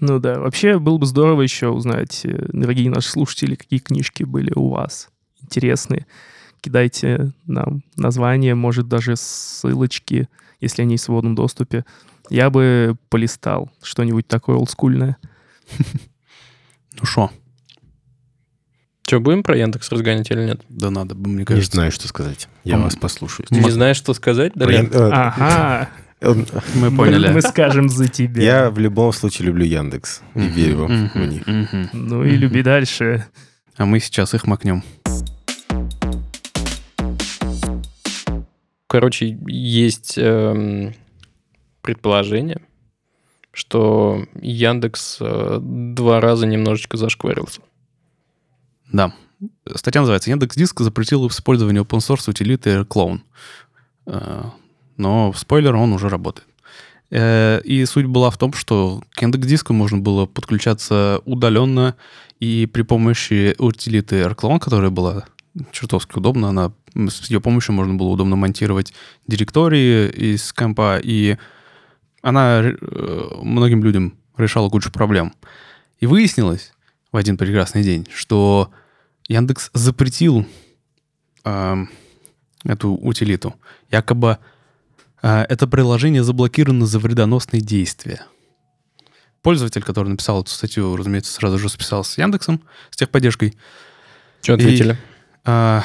[0.00, 4.52] Ну да, вообще было бы здорово еще узнать, э, дорогие наши слушатели, какие книжки были
[4.54, 5.08] у вас
[5.42, 6.06] интересные.
[6.60, 10.28] Кидайте нам названия, может даже ссылочки,
[10.60, 11.84] если они в свободном доступе.
[12.28, 15.16] Я бы полистал что-нибудь такое олдскульное.
[16.98, 17.30] Ну шо,
[19.06, 20.60] Что, будем про Яндекс разгонять или нет?
[20.68, 21.70] да надо бы, мне Не кажется.
[21.72, 22.48] знаю, что сказать.
[22.64, 23.46] Я вас послушаю.
[23.50, 25.88] Не знаешь, что сказать, э, Ага,
[26.20, 27.28] Мы поняли.
[27.28, 28.42] мы скажем за тебя.
[28.42, 31.42] Я в любом случае люблю Яндекс и верю в них.
[31.92, 33.26] Ну и люби дальше.
[33.76, 34.82] А мы сейчас их макнем.
[38.86, 40.94] Короче, есть эм,
[41.82, 42.62] предположение,
[43.52, 47.60] что Яндекс э, два раза немножечко зашкварился.
[48.90, 49.12] Да.
[49.74, 53.20] Статья называется «Яндекс Диск запретил использование open source утилиты Clone».
[54.96, 56.48] Э, Но, спойлер, он уже работает.
[57.10, 61.94] Э, И суть была в том, что к Диску можно было подключаться удаленно
[62.40, 65.24] и при помощи утилиты AirClone, которая была
[65.72, 68.92] чертовски удобна, она, с ее помощью можно было удобно монтировать
[69.26, 71.38] директории из компа, и
[72.22, 75.32] она э, многим людям решала кучу проблем.
[75.98, 76.72] И выяснилось
[77.10, 78.70] в один прекрасный день, что
[79.28, 80.44] Яндекс запретил
[81.44, 81.88] эм,
[82.64, 83.54] эту утилиту.
[83.90, 84.55] Якобы э,
[85.22, 88.22] это приложение заблокировано за вредоносные действия.
[89.42, 93.56] Пользователь, который написал эту статью, разумеется, сразу же списался с Яндексом, с техподдержкой.
[94.42, 94.98] Что ответили?
[95.44, 95.84] А,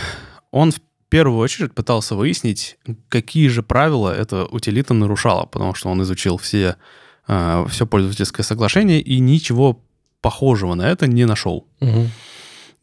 [0.50, 2.78] Он в первую очередь пытался выяснить,
[3.10, 6.78] какие же правила эта утилита нарушала, потому что он изучил все,
[7.28, 9.84] а, все пользовательское соглашение и ничего
[10.22, 11.68] похожего на это не нашел.
[11.82, 12.10] Мгм.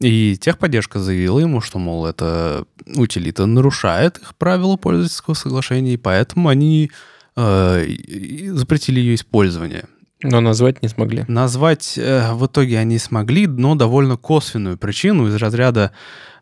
[0.01, 6.47] И техподдержка заявила ему, что, мол, эта утилита нарушает их правила пользовательского соглашения, и поэтому
[6.47, 6.89] они
[7.35, 7.85] э,
[8.53, 9.85] запретили ее использование.
[10.21, 11.25] Но назвать не смогли.
[11.27, 15.91] Назвать э, в итоге они смогли, но довольно косвенную причину из разряда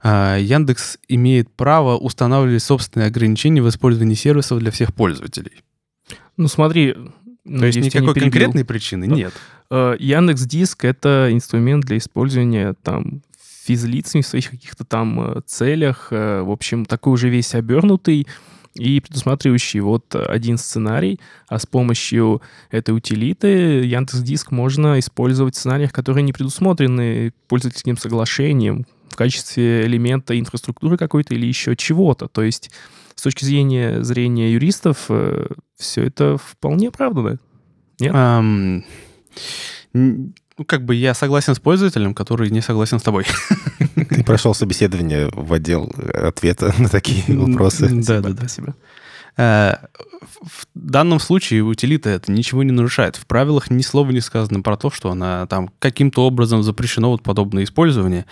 [0.04, 5.64] э, Яндекс имеет право устанавливать собственные ограничения в использовании сервисов для всех пользователей.
[6.38, 6.94] Ну смотри,
[7.44, 9.34] То есть никакой конкретной причины нет.
[9.70, 13.22] Э, Яндекс Диск это инструмент для использования там
[13.68, 16.08] физлицами в своих каких-то там э, целях.
[16.12, 18.28] Э, В общем, такой уже весь обернутый
[18.76, 23.48] и предусматривающий вот один сценарий, а с помощью этой утилиты
[23.84, 30.96] Яндекс Диск можно использовать в сценариях, которые не предусмотрены пользовательским соглашением в качестве элемента инфраструктуры
[30.98, 32.28] какой-то или еще чего-то.
[32.28, 32.70] То есть
[33.16, 35.10] с точки зрения, зрения юристов
[35.76, 37.40] все это вполне оправдано.
[38.00, 38.14] Нет?
[38.14, 38.84] Н-
[40.58, 43.26] ну, как бы я согласен с пользователем, который не согласен с тобой.
[43.96, 47.90] Ты прошел собеседование в отдел ответа на такие вопросы.
[47.90, 48.38] Да, да, да.
[48.38, 48.76] Спасибо.
[49.38, 49.76] Э,
[50.32, 53.18] В в данном случае утилита это ничего не нарушает.
[53.18, 57.22] В правилах ни слова не сказано про то, что она там каким-то образом запрещено вот
[57.24, 58.26] подобное использование.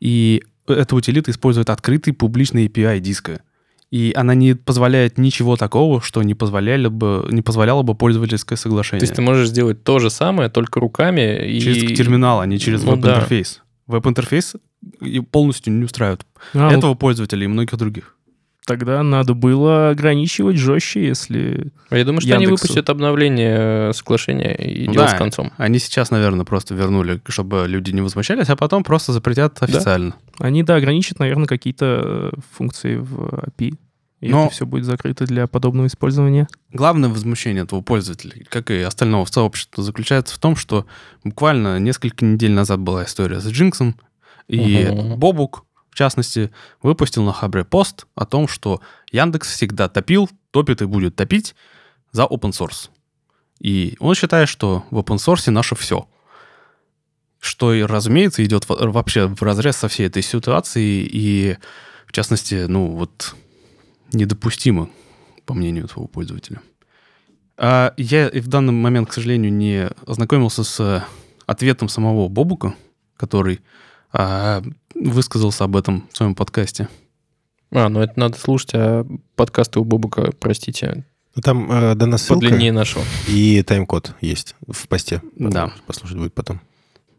[0.00, 3.40] И эта утилита использует открытый публичный API диска.
[3.90, 9.00] И она не позволяет ничего такого, что не, позволяли бы, не позволяло бы пользовательское соглашение.
[9.00, 11.60] То есть ты можешь сделать то же самое, только руками и...
[11.60, 13.14] Через терминал, а не через Ну да.
[13.14, 13.62] веб-интерфейс.
[13.86, 14.56] Веб-интерфейс
[15.00, 18.14] и полностью не устраивает А, этого пользователя и многих других.
[18.68, 21.72] Тогда надо было ограничивать жестче, если...
[21.88, 22.64] А Я думаю, что они Яндексу.
[22.66, 23.56] выпустят обновление
[23.88, 25.08] э, соглашения и дело да.
[25.08, 25.50] с концом.
[25.56, 30.14] Они сейчас, наверное, просто вернули, чтобы люди не возмущались, а потом просто запретят официально.
[30.38, 33.74] Они, да, ограничат, наверное, какие-то э, функции в API.
[34.20, 36.46] И Но- это все будет закрыто для подобного использования.
[36.70, 40.84] Главное возмущение этого пользователя, как и остального сообщества, заключается в том, что
[41.24, 43.96] буквально несколько недель назад была история с Джинксом,
[44.46, 45.16] и Мгм.
[45.18, 46.50] Бобук, в частности,
[46.82, 51.54] выпустил на Хабре пост о том, что Яндекс всегда топил, топит и будет топить
[52.12, 52.90] за open source.
[53.60, 56.08] И он считает, что в open source наше все.
[57.40, 61.56] Что, и, разумеется, идет во- вообще в разрез со всей этой ситуацией, и,
[62.06, 63.34] в частности, ну, вот
[64.12, 64.90] недопустимо,
[65.44, 66.60] по мнению этого пользователя.
[67.56, 71.04] А я в данный момент, к сожалению, не ознакомился с
[71.46, 72.74] ответом самого Бобука,
[73.16, 73.60] который
[74.12, 74.62] а,
[74.94, 76.88] высказался об этом в своем подкасте.
[77.70, 82.46] А, ну это надо слушать, а подкасты у Бобука, простите, Ну, там э, дана ссылка
[82.46, 83.04] Подлиннее нашего.
[83.28, 85.22] и тайм-код есть в посте.
[85.36, 85.72] Да.
[85.86, 86.60] Послушать будет потом.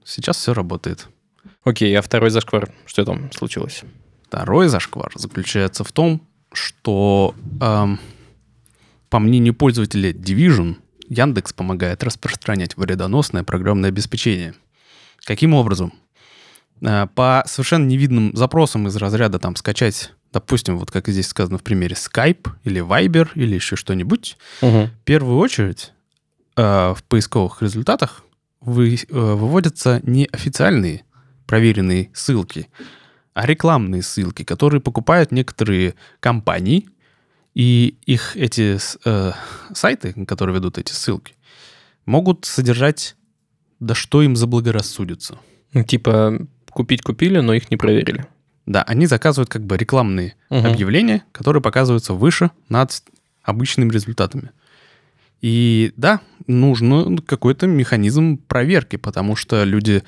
[0.04, 1.08] Сейчас все работает.
[1.64, 3.84] Окей, а второй зашквар, что там случилось?
[4.26, 6.22] Второй зашквар заключается в том,
[6.52, 8.00] что, эм,
[9.10, 10.78] по мнению пользователя Division,
[11.10, 14.56] Яндекс помогает распространять вредоносное программное обеспечение.
[15.26, 15.94] Каким образом?
[16.82, 21.64] Э, По совершенно невидным запросам из разряда там скачать, допустим, вот как здесь сказано в
[21.64, 25.94] примере, Skype или Viber или еще что-нибудь, в первую очередь
[26.56, 28.24] э, в поисковых результатах
[28.62, 31.04] вы, э, выводятся не официальные
[31.46, 32.68] проверенные ссылки,
[33.34, 36.88] а рекламные ссылки, которые покупают некоторые компании,
[37.56, 39.32] и их эти э,
[39.74, 41.36] сайты, которые ведут эти ссылки,
[42.06, 43.16] могут содержать
[43.80, 45.40] да что им заблагорассудится.
[45.74, 46.38] Ну, Типа,
[46.72, 48.26] купить купили, но их не проверили.
[48.66, 50.68] Да, они заказывают как бы рекламные Мгм.
[50.68, 53.02] объявления, которые показываются выше над
[53.44, 54.52] обычными результатами.
[55.42, 60.04] И да, нужно какой-то механизм проверки, потому что люди,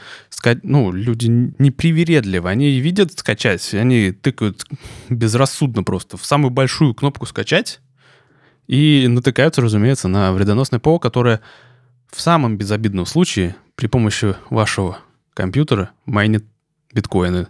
[0.63, 4.65] ну, люди непривередливы, они видят скачать, они тыкают
[5.09, 7.79] безрассудно просто в самую большую кнопку скачать
[8.67, 11.39] и натыкаются, разумеется, на вредоносное ПО, которое
[12.11, 14.99] в самом безобидном случае при помощи вашего
[15.41, 16.45] компьютера майнит
[16.93, 17.47] биткоины,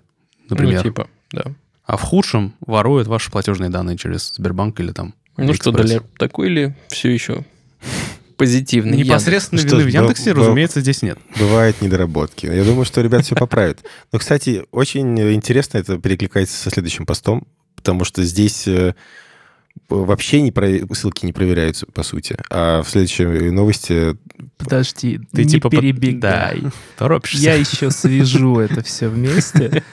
[0.50, 0.78] например.
[0.78, 1.44] Ну, типа, да.
[1.86, 5.14] А в худшем ворует ваши платежные данные через Сбербанк или там.
[5.36, 5.72] Ну что.
[5.72, 7.44] Далер, такой ли все еще
[8.38, 11.20] позитивный Непосредственно Что вины ж, в Яндексе, б- б- разумеется, здесь нет.
[11.38, 12.46] Бывают недоработки.
[12.46, 13.84] Я думаю, что ребят все поправят.
[14.12, 18.96] Но, кстати, очень интересно это перекликается со следующим постом, потому что здесь э,
[19.90, 22.38] вообще не про- ссылки не проверяются, по сути.
[22.50, 24.18] А в следующей новости
[24.58, 26.62] Подожди, Ты не типа перебегай.
[26.98, 27.38] Торопишься.
[27.44, 29.84] Я еще свяжу это все вместе.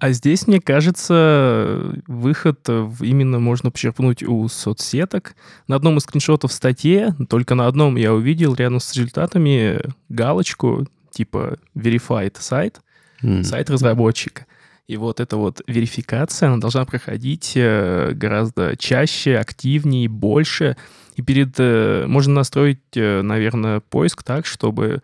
[0.00, 5.34] А здесь, мне кажется, выход именно можно почерпнуть у соцсеток.
[5.68, 10.86] На одном из скриншотов в статье, только на одном я увидел рядом с результатами галочку
[11.10, 12.80] типа verified сайт,
[13.22, 13.44] М.
[13.44, 14.46] сайт разработчика.
[14.90, 20.76] И вот эта вот верификация, она должна проходить э, гораздо чаще, активнее, больше.
[21.14, 21.54] И перед...
[21.58, 25.00] э, Можно настроить, э, наверное, поиск так, чтобы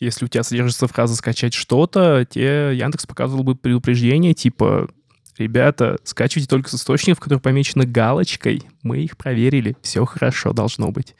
[0.00, 4.90] если у тебя содержится фраза «скачать что-то», тебе Яндекс показывал бы предупреждение типа
[5.38, 8.64] «Ребята, скачивайте только с источников, которые помечены галочкой.
[8.82, 9.76] Мы их проверили.
[9.82, 11.14] Все хорошо должно быть».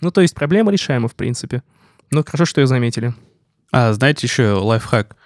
[0.00, 1.64] Ну, то есть проблема решаема, в принципе.
[2.12, 3.12] Ну, хорошо, что ее заметили.
[3.72, 5.16] А, знаете, еще лайфхак.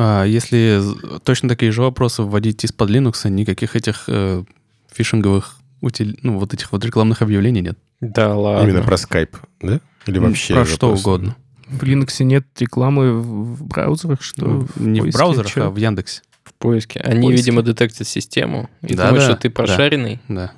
[0.00, 0.80] А, Если
[1.24, 4.44] точно такие же вопросы вводить из-под Linux, никаких этих э,
[4.92, 7.76] фишинговых утиль- ну, вот этих вот рекламных объявлений нет.
[8.00, 8.68] Да ладно.
[8.68, 9.80] именно про скайп, да?
[10.06, 10.54] Или вообще?
[10.54, 11.00] Про что вопрос?
[11.00, 11.36] угодно.
[11.66, 15.64] В Linux нет рекламы в, в браузерах, что Ну, не в поиске браузерах, чё?
[15.66, 16.22] а в Яндексе.
[16.44, 17.00] В поиске.
[17.00, 17.36] Они, поиске.
[17.36, 19.54] видимо, детектят систему и Да, думают, да, что ты да.
[19.54, 20.20] прошаренный.
[20.28, 20.52] Да.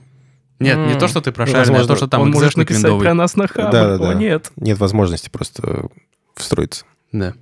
[0.61, 0.99] Нет, не М.
[0.99, 3.05] то, что ты прошаренный, а возможно, то, что там Он может написать виндовый.
[3.07, 3.73] про нас на хабр.
[3.73, 4.11] Да-да-да.
[4.11, 4.53] О, нет.
[4.57, 5.89] Нет возможности просто
[6.37, 7.33] встроиться Да.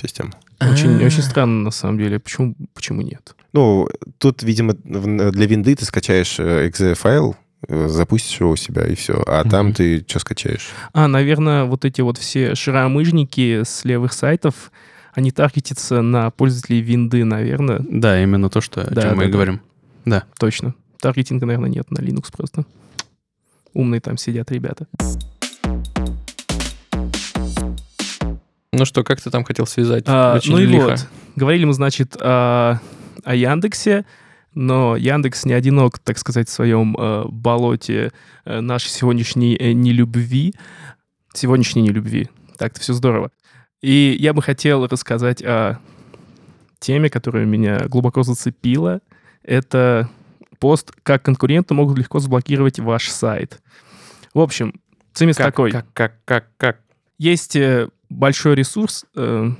[0.00, 0.32] В систему.
[0.60, 1.06] Очень, А.
[1.06, 2.18] очень странно, на самом деле.
[2.18, 3.34] Почему, почему нет?
[3.52, 7.34] Ну, тут, видимо, для винды ты скачаешь э, exe-файл,
[7.68, 9.22] э, запустишь его у себя, и все.
[9.26, 10.68] А там ты что скачаешь?
[10.92, 14.70] А, наверное, вот эти вот все шаромыжники с левых сайтов,
[15.14, 17.80] они таргетятся на пользователей винды, наверное.
[17.88, 19.32] Да, именно то, что, о Да, чем мы да, и да.
[19.32, 19.60] говорим.
[20.38, 20.74] Точно.
[21.00, 22.64] Таргетинга, наверное, нет на Linux просто.
[23.72, 24.86] Умные там сидят ребята.
[28.80, 30.04] Ну что, как ты там хотел связать?
[30.06, 30.86] А, Очень ну и лихо.
[30.92, 31.06] вот.
[31.36, 32.80] Говорили мы, значит, о,
[33.24, 34.06] о Яндексе,
[34.54, 38.10] но Яндекс не одинок, так сказать, в своем э, болоте
[38.46, 40.54] э, нашей сегодняшней э, нелюбви.
[41.34, 42.30] Сегодняшней нелюбви.
[42.56, 43.30] Так-то все здорово.
[43.82, 45.78] И я бы хотел рассказать о
[46.78, 49.02] теме, которая меня глубоко зацепила.
[49.42, 50.08] Это
[50.58, 53.60] пост «Как конкуренты могут легко заблокировать ваш сайт».
[54.32, 54.72] В общем,
[55.12, 55.70] цимис Как, такой.
[55.70, 56.80] как, как, как, как?
[57.18, 59.50] Есть э, большой ресурс э,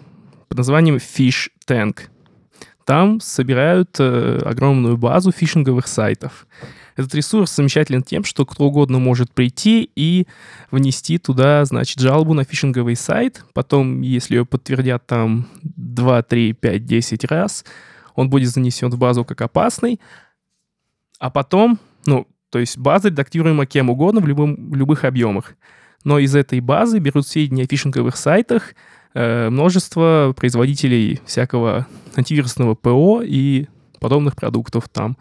[0.49, 2.09] под названием Fish Tank.
[2.85, 6.47] Там собирают э, огромную базу фишинговых сайтов.
[6.97, 10.27] Этот ресурс замечателен тем, что кто угодно может прийти и
[10.71, 13.45] внести туда, значит, жалобу на фишинговый сайт.
[13.55, 17.65] Потом, если ее подтвердят там 2, 3, 5, 10 раз,
[18.15, 20.01] он будет занесен в базу как опасный.
[21.19, 25.55] А потом, ну, то есть база редактируема кем угодно в, любом, в любых объемах.
[26.05, 28.75] Но из этой базы берут сведения о фишинговых сайтах,
[29.15, 31.87] э, множество производителей всякого
[32.17, 33.67] антивирусного ПО и
[33.99, 35.17] подобных продуктов там.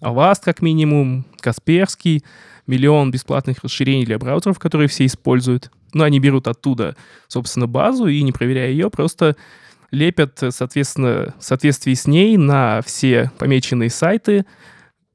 [0.00, 2.24] Avast, как минимум, Касперский,
[2.66, 5.70] миллион бесплатных расширений для браузеров, которые все используют.
[5.92, 9.36] Но они берут оттуда, собственно, базу и, не проверяя ее, просто
[9.90, 14.46] лепят, соответственно, в соответствии с ней на все помеченные сайты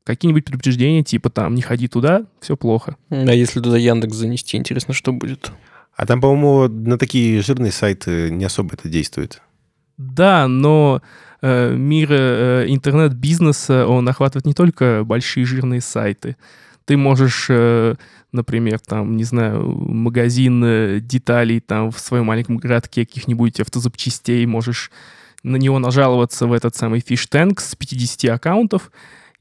[0.06, 2.96] какие-нибудь предупреждения, типа там, не ходи туда, все плохо.
[3.10, 5.52] А если туда Яндекс занести, интересно, что будет?
[5.96, 9.42] А там, по-моему, на такие жирные сайты не особо это действует.
[9.98, 11.02] Да, но
[11.42, 16.36] э, мир э, интернет-бизнеса, он охватывает не только большие жирные сайты.
[16.84, 17.96] Ты можешь, э,
[18.32, 24.92] например, там, не знаю, магазин э, деталей там в своем маленьком городке каких-нибудь автозапчастей, можешь
[25.44, 28.92] на него нажаловаться в этот самый Fish Tank с 50 аккаунтов,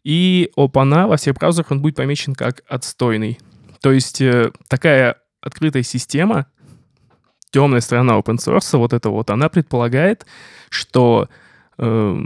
[0.05, 3.39] и опана во всех браузерах он будет помечен как отстойный.
[3.81, 6.47] То есть э, такая открытая система,
[7.51, 10.27] темная сторона open source, вот это вот, она предполагает,
[10.69, 11.29] что
[11.79, 12.25] э,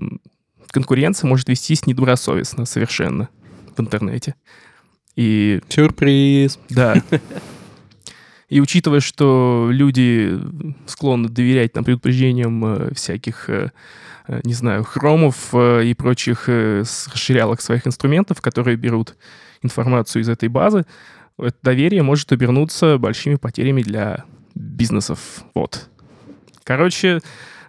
[0.71, 3.29] конкуренция может вестись недобросовестно совершенно
[3.77, 4.35] в интернете.
[5.17, 6.59] И Сюрприз.
[6.69, 7.03] да.
[8.49, 10.39] И учитывая, что люди
[10.87, 13.73] склонны доверять там предупреждениям э, всяких, э,
[14.27, 19.17] э, не знаю, хромов и прочих расширялок своих инструментов, которые берут
[19.63, 20.87] информацию из этой базы,
[21.39, 24.25] это доверие может обернуться большими потерями для
[24.55, 25.45] бизнесов.
[25.55, 25.89] Вот.
[26.65, 27.21] Короче,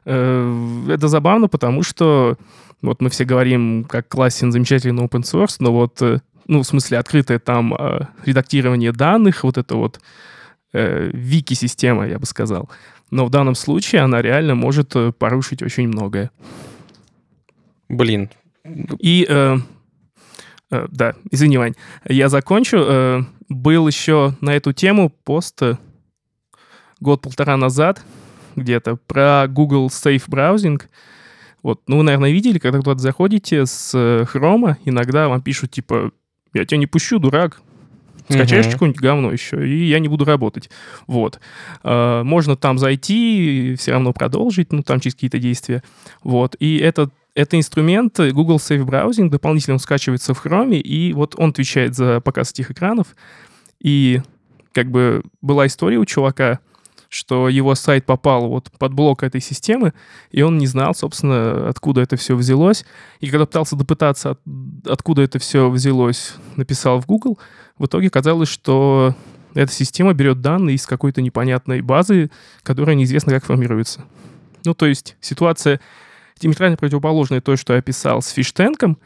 [0.06, 2.38] это забавно, потому что
[2.82, 6.02] вот мы все говорим, как классен замечательный open source, но вот,
[6.48, 7.76] ну, в смысле, открытое там
[8.26, 10.00] редактирование данных, вот это вот
[10.74, 12.70] э, вики-система, я бы сказал.
[13.12, 16.32] Но в данном случае она реально может э, порушить очень многое.
[17.88, 18.30] Блин,
[19.00, 19.58] И, э,
[20.72, 21.74] э, да, извини, Вань,
[22.08, 22.78] я закончу.
[22.78, 25.78] Э, был еще на эту тему пост э,
[27.00, 28.04] год-полтора назад
[28.56, 30.82] где-то про Google Safe Browsing.
[31.64, 36.12] Вот, ну, вы, наверное, видели, когда куда-то заходите с э, хрома, иногда вам пишут, типа,
[36.54, 37.62] я тебя не пущу, дурак,
[38.30, 38.74] скачаешь Мгм.
[38.74, 40.70] какое-нибудь говно еще, и я не буду работать.
[41.08, 41.40] Вот.
[41.84, 45.84] Э, можно там зайти все равно продолжить, ну, там через какие-то действия.
[46.24, 46.56] Вот.
[46.60, 51.52] И этот это инструмент Google Safe Browsing, дополнительно он скачивается в Chrome, и вот он
[51.52, 53.16] отвечает за показ этих экранов.
[53.80, 54.22] И
[54.74, 56.60] как бы была история у чувака,
[57.08, 59.94] что его сайт попал вот под блок этой системы,
[60.32, 62.86] и он не знал, собственно, откуда это все взялось.
[63.20, 64.40] И когда пытался допытаться, от-
[64.88, 67.40] откуда это все взялось, написал в Google,
[67.80, 69.16] в итоге казалось, что
[69.56, 72.30] эта система берет данные из какой-то непонятной базы,
[72.62, 74.06] которая неизвестно как формируется.
[74.66, 75.80] Ну, то есть ситуация
[76.40, 79.00] диаметрально противоположная той, что я описал с фиштенком.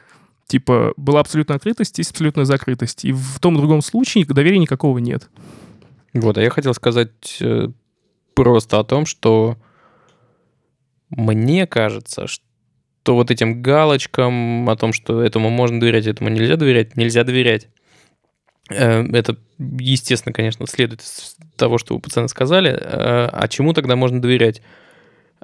[0.48, 3.06] Типа, была абсолютная открытость, есть абсолютная закрытость.
[3.06, 5.30] И в том и другом случае доверия никакого нет.
[6.14, 7.70] Вот, а я хотел сказать э,
[8.36, 9.58] просто о том, что
[11.10, 16.98] мне кажется, что вот этим галочкам о том, что этому можно доверять, этому нельзя доверять,
[16.98, 17.70] нельзя доверять.
[18.70, 22.72] Э, Это, естественно, конечно, следует из того, что вы, пацаны, сказали.
[22.72, 24.62] Э, А чему тогда можно доверять?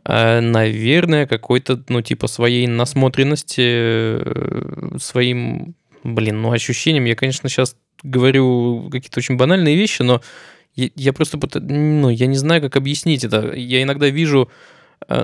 [0.05, 4.19] Э, Наверное, какой-то, ну, типа, своей насмотренности,
[4.99, 7.05] своим, блин, ну, ощущениям.
[7.05, 10.21] Я, конечно, сейчас говорю какие-то очень банальные вещи, но
[10.75, 13.53] я, я просто, ну, я не знаю, как объяснить это.
[13.53, 14.49] Я иногда вижу,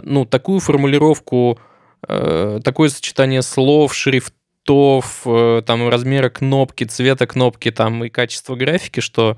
[0.04, 1.60] ну, такую формулировку,
[2.02, 4.34] такое сочетание слов, шрифтов,
[4.70, 9.38] э, там, размера кнопки, цвета кнопки, там, и качества графики, что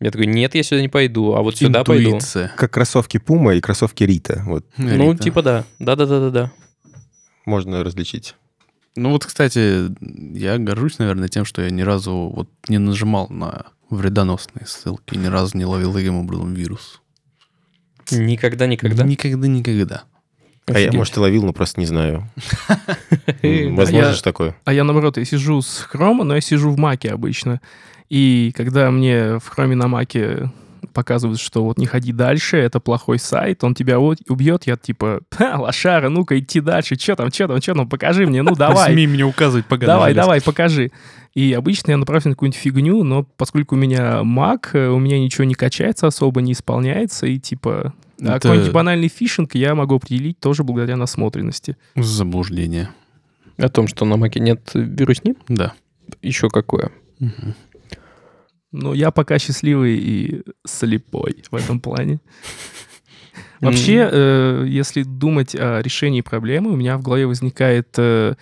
[0.00, 2.10] я такой, нет, я сюда не пойду, а вот сюда пойду.
[2.10, 2.52] Интуиция.
[2.56, 4.42] Как кроссовки Puma и кроссовки Рита.
[4.46, 5.22] Вот Ну, Рита.
[5.22, 5.64] типа да.
[5.78, 6.50] Да-да-да-да-да.
[7.46, 8.34] можно различить.
[8.94, 9.90] Ну вот, кстати,
[10.36, 15.26] я горжусь, наверное, тем, что я ни разу вот не нажимал на вредоносные ссылки, ни
[15.26, 17.00] разу не ловил таким образом вирус.
[18.10, 19.04] Никогда-никогда.
[19.04, 20.04] Никогда, никогда.
[20.66, 22.28] А я, может, и ловил, но просто не знаю.
[23.42, 24.54] Да, Возможно же такое.
[24.64, 27.60] А я, наоборот, я сижу с Chrome, но я сижу в Маке обычно.
[28.08, 30.50] И когда мне в Chrome на Маке
[30.92, 35.20] показывают, что вот не ходи дальше, это плохой сайт, он тебя вот убьет, я типа,
[35.30, 38.92] «Ха, лошара, ну-ка идти дальше, что там, что там, что там, покажи мне, ну давай.
[38.92, 40.90] Смей мне указывать, на Давай, давай, покажи.
[41.34, 45.18] И обычно я направлен на какую-нибудь фигню, но поскольку у меня Mac, э, у меня
[45.18, 47.94] ничего не качается, особо не исполняется, и типа...
[48.20, 51.76] а Это- какой-нибудь банальный фишинг я могу определить тоже благодаря насмотренности.
[51.96, 52.90] Заблуждение.
[53.56, 55.34] О том, что на Маке нет вирусни?
[55.48, 55.72] Да.
[56.20, 56.90] Еще какое?
[57.18, 57.54] Мгм.
[58.72, 62.20] Но я пока счастливый и слепой в этом плане.
[63.60, 68.34] Вообще, э, если думать о решении проблемы, у меня в голове возникает э,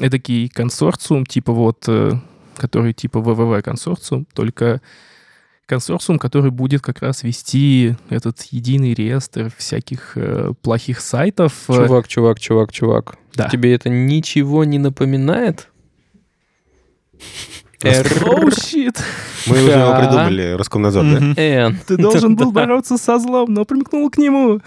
[0.00, 2.12] эдакий консорциум, типа вот, э,
[2.56, 4.80] который типа ВВВ консорциум, только
[5.66, 11.54] консорциум, который будет как раз вести этот единый реестр всяких э, плохих сайтов.
[11.66, 13.18] Чувак, чувак, чувак, чувак.
[13.34, 13.48] Да.
[13.48, 15.68] Тебе это ничего не напоминает?
[17.84, 19.02] Оу, щит!
[19.46, 21.72] Мы уже его придумали, Роскомнадзор, да?
[21.86, 24.60] Ты должен был бороться со злом, но примкнул к нему.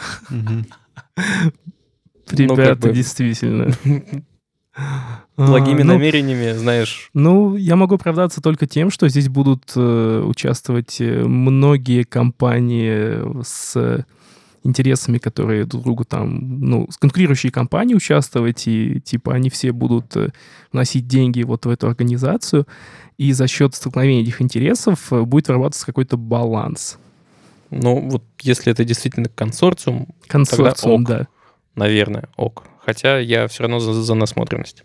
[2.31, 3.71] Ребята, действительно.
[5.37, 10.21] Благими А, ну, намерениями, знаешь, Ну, я могу оправдаться только тем, что здесь будут э,
[10.25, 14.05] участвовать э, многие компании с
[14.65, 20.15] интересами, которые друг другу там, ну, с конкурирующие компании участвовать, и типа они все будут
[20.17, 20.31] э,
[20.71, 22.67] вносить деньги вот в эту организацию,
[23.17, 26.97] и за счет столкновения этих интересов э, будет вырабатываться какой-то баланс.
[27.69, 31.07] ну вот если это действительно консорциум, Консорциум, ок.
[31.07, 31.27] да.
[31.75, 32.63] наверное, ок.
[32.79, 34.83] Хотя я все равно за, за насмотренность.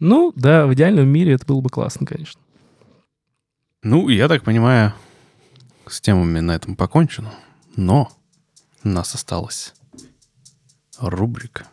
[0.00, 2.40] Ну, да, в идеальном мире это было бы классно, конечно.
[3.82, 4.94] Ну, я так понимаю,
[5.86, 7.32] с темами на этом покончено.
[7.76, 8.10] Но
[8.84, 9.74] у нас осталась
[10.98, 11.66] рубрика.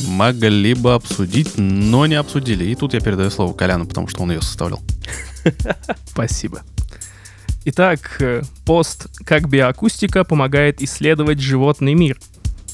[0.00, 2.64] Могли бы обсудить, но не обсудили.
[2.64, 4.80] И тут я передаю слово Коляну, потому что он ее составлял.
[6.06, 6.62] Спасибо.
[7.64, 12.20] Итак, э, пост «Как биоакустика помогает исследовать животный мир».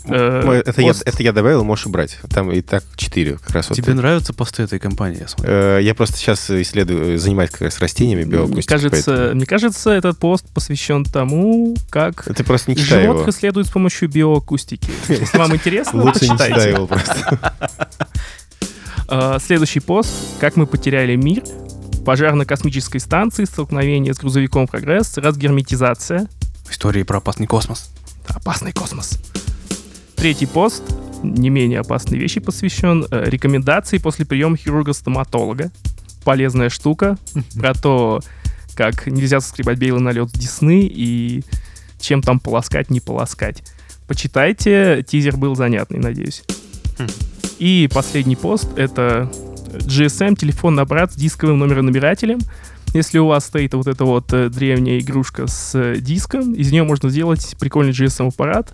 [0.05, 2.19] Э, Это я, пост- это я добавил, можешь убрать.
[2.31, 3.77] Там и так четыре как раз вот.
[3.77, 5.53] Тебе нравятся посты этой компании, я смотрю?
[5.53, 8.65] Э, Я просто сейчас исследую, занимаюсь как раз растениями Мне биоакустикой.
[8.79, 13.31] кажется, поэтому- мне кажется, этот пост посвящен тому, как Ты просто не читай животных его.
[13.31, 14.91] исследуют с помощью биоакустики.
[15.09, 17.41] Если вам интересно, Лучше не читай его просто.
[19.09, 21.43] Э, Следующий пост «Как мы потеряли мир».
[22.07, 26.29] Пожар на космической станции, столкновение с грузовиком «Прогресс», разгерметизация,
[26.71, 27.91] Истории про опасный космос.
[28.29, 29.19] опасный космос.
[30.23, 30.85] Третий пост,
[31.25, 35.73] не менее опасной вещи посвящен, э, рекомендации после приема хирурга-стоматолога.
[36.23, 37.19] Полезная штука
[37.57, 38.21] про то,
[38.77, 41.43] как нельзя соскребать белый налет с десны и
[41.99, 43.65] чем там полоскать, не полоскать.
[44.07, 46.45] Почитайте, тизер был занятный, надеюсь.
[47.01, 47.09] Хм.
[47.59, 49.29] И последний пост— это
[49.73, 52.39] GSM, телефонный аппарат с дисковым номеронабирателем.
[52.95, 56.85] Если у вас стоит вот эта вот э, древняя игрушка с э, диском, из нее
[56.85, 58.73] можно сделать прикольный GSM-аппарат.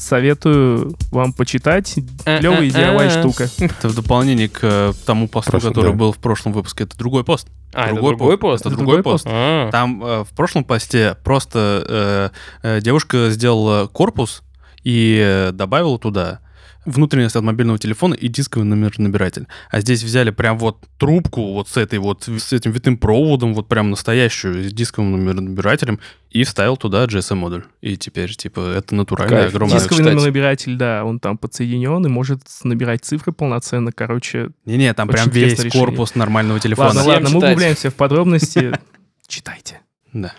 [0.00, 1.94] Советую вам почитать.
[2.24, 3.48] Клевая DIY штука.
[3.58, 5.98] Это в дополнение к э, тому посту, Прошлом, который да.
[5.98, 6.84] был в прошлом выпуске.
[6.84, 7.48] Это другой пост.
[7.74, 8.40] А, это Другой другой пост.
[8.40, 8.60] пост?
[8.62, 9.26] Это Это другой другой пост.
[9.28, 12.32] А, Там э, в прошлом посте просто
[12.62, 14.42] э, э, девушка сделала корпус
[14.84, 16.40] и э, добавила туда
[16.84, 19.46] внутренность от мобильного телефона и дисковый номер набиратель.
[19.70, 23.68] А здесь взяли прям вот трубку вот с этой вот, с этим витым проводом, вот
[23.68, 26.00] прям настоящую, с дисковым номеронабирателем,
[26.30, 27.64] и вставил туда GSM-модуль.
[27.80, 29.54] И теперь, типа, это натуральная Кайф.
[29.54, 29.78] огромная...
[29.78, 30.14] Дисковый читать.
[30.14, 33.92] номеронабиратель, да, он там подсоединен и может набирать цифры полноценно.
[33.92, 35.72] Короче, Не-не, там прям весь решение.
[35.72, 36.88] корпус нормального телефона.
[36.88, 38.72] ладно, ладно, мы углубляемся в подробности.
[39.26, 39.80] Читайте.
[40.12, 40.32] Да.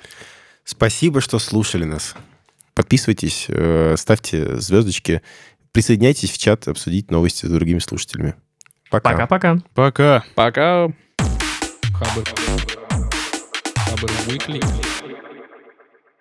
[0.64, 2.16] Спасибо, что слушали нас.
[2.74, 5.22] Подписывайтесь, э, ставьте звездочки,
[5.72, 8.36] присоединяйтесь в чат обсудить новости с другими слушателями.
[8.90, 9.12] Пока.
[9.12, 9.58] Пока-пока.
[9.74, 10.24] Пока.
[10.36, 10.88] Пока.
[11.94, 12.24] Хабр.
[13.76, 15.21] Хабр Weekly.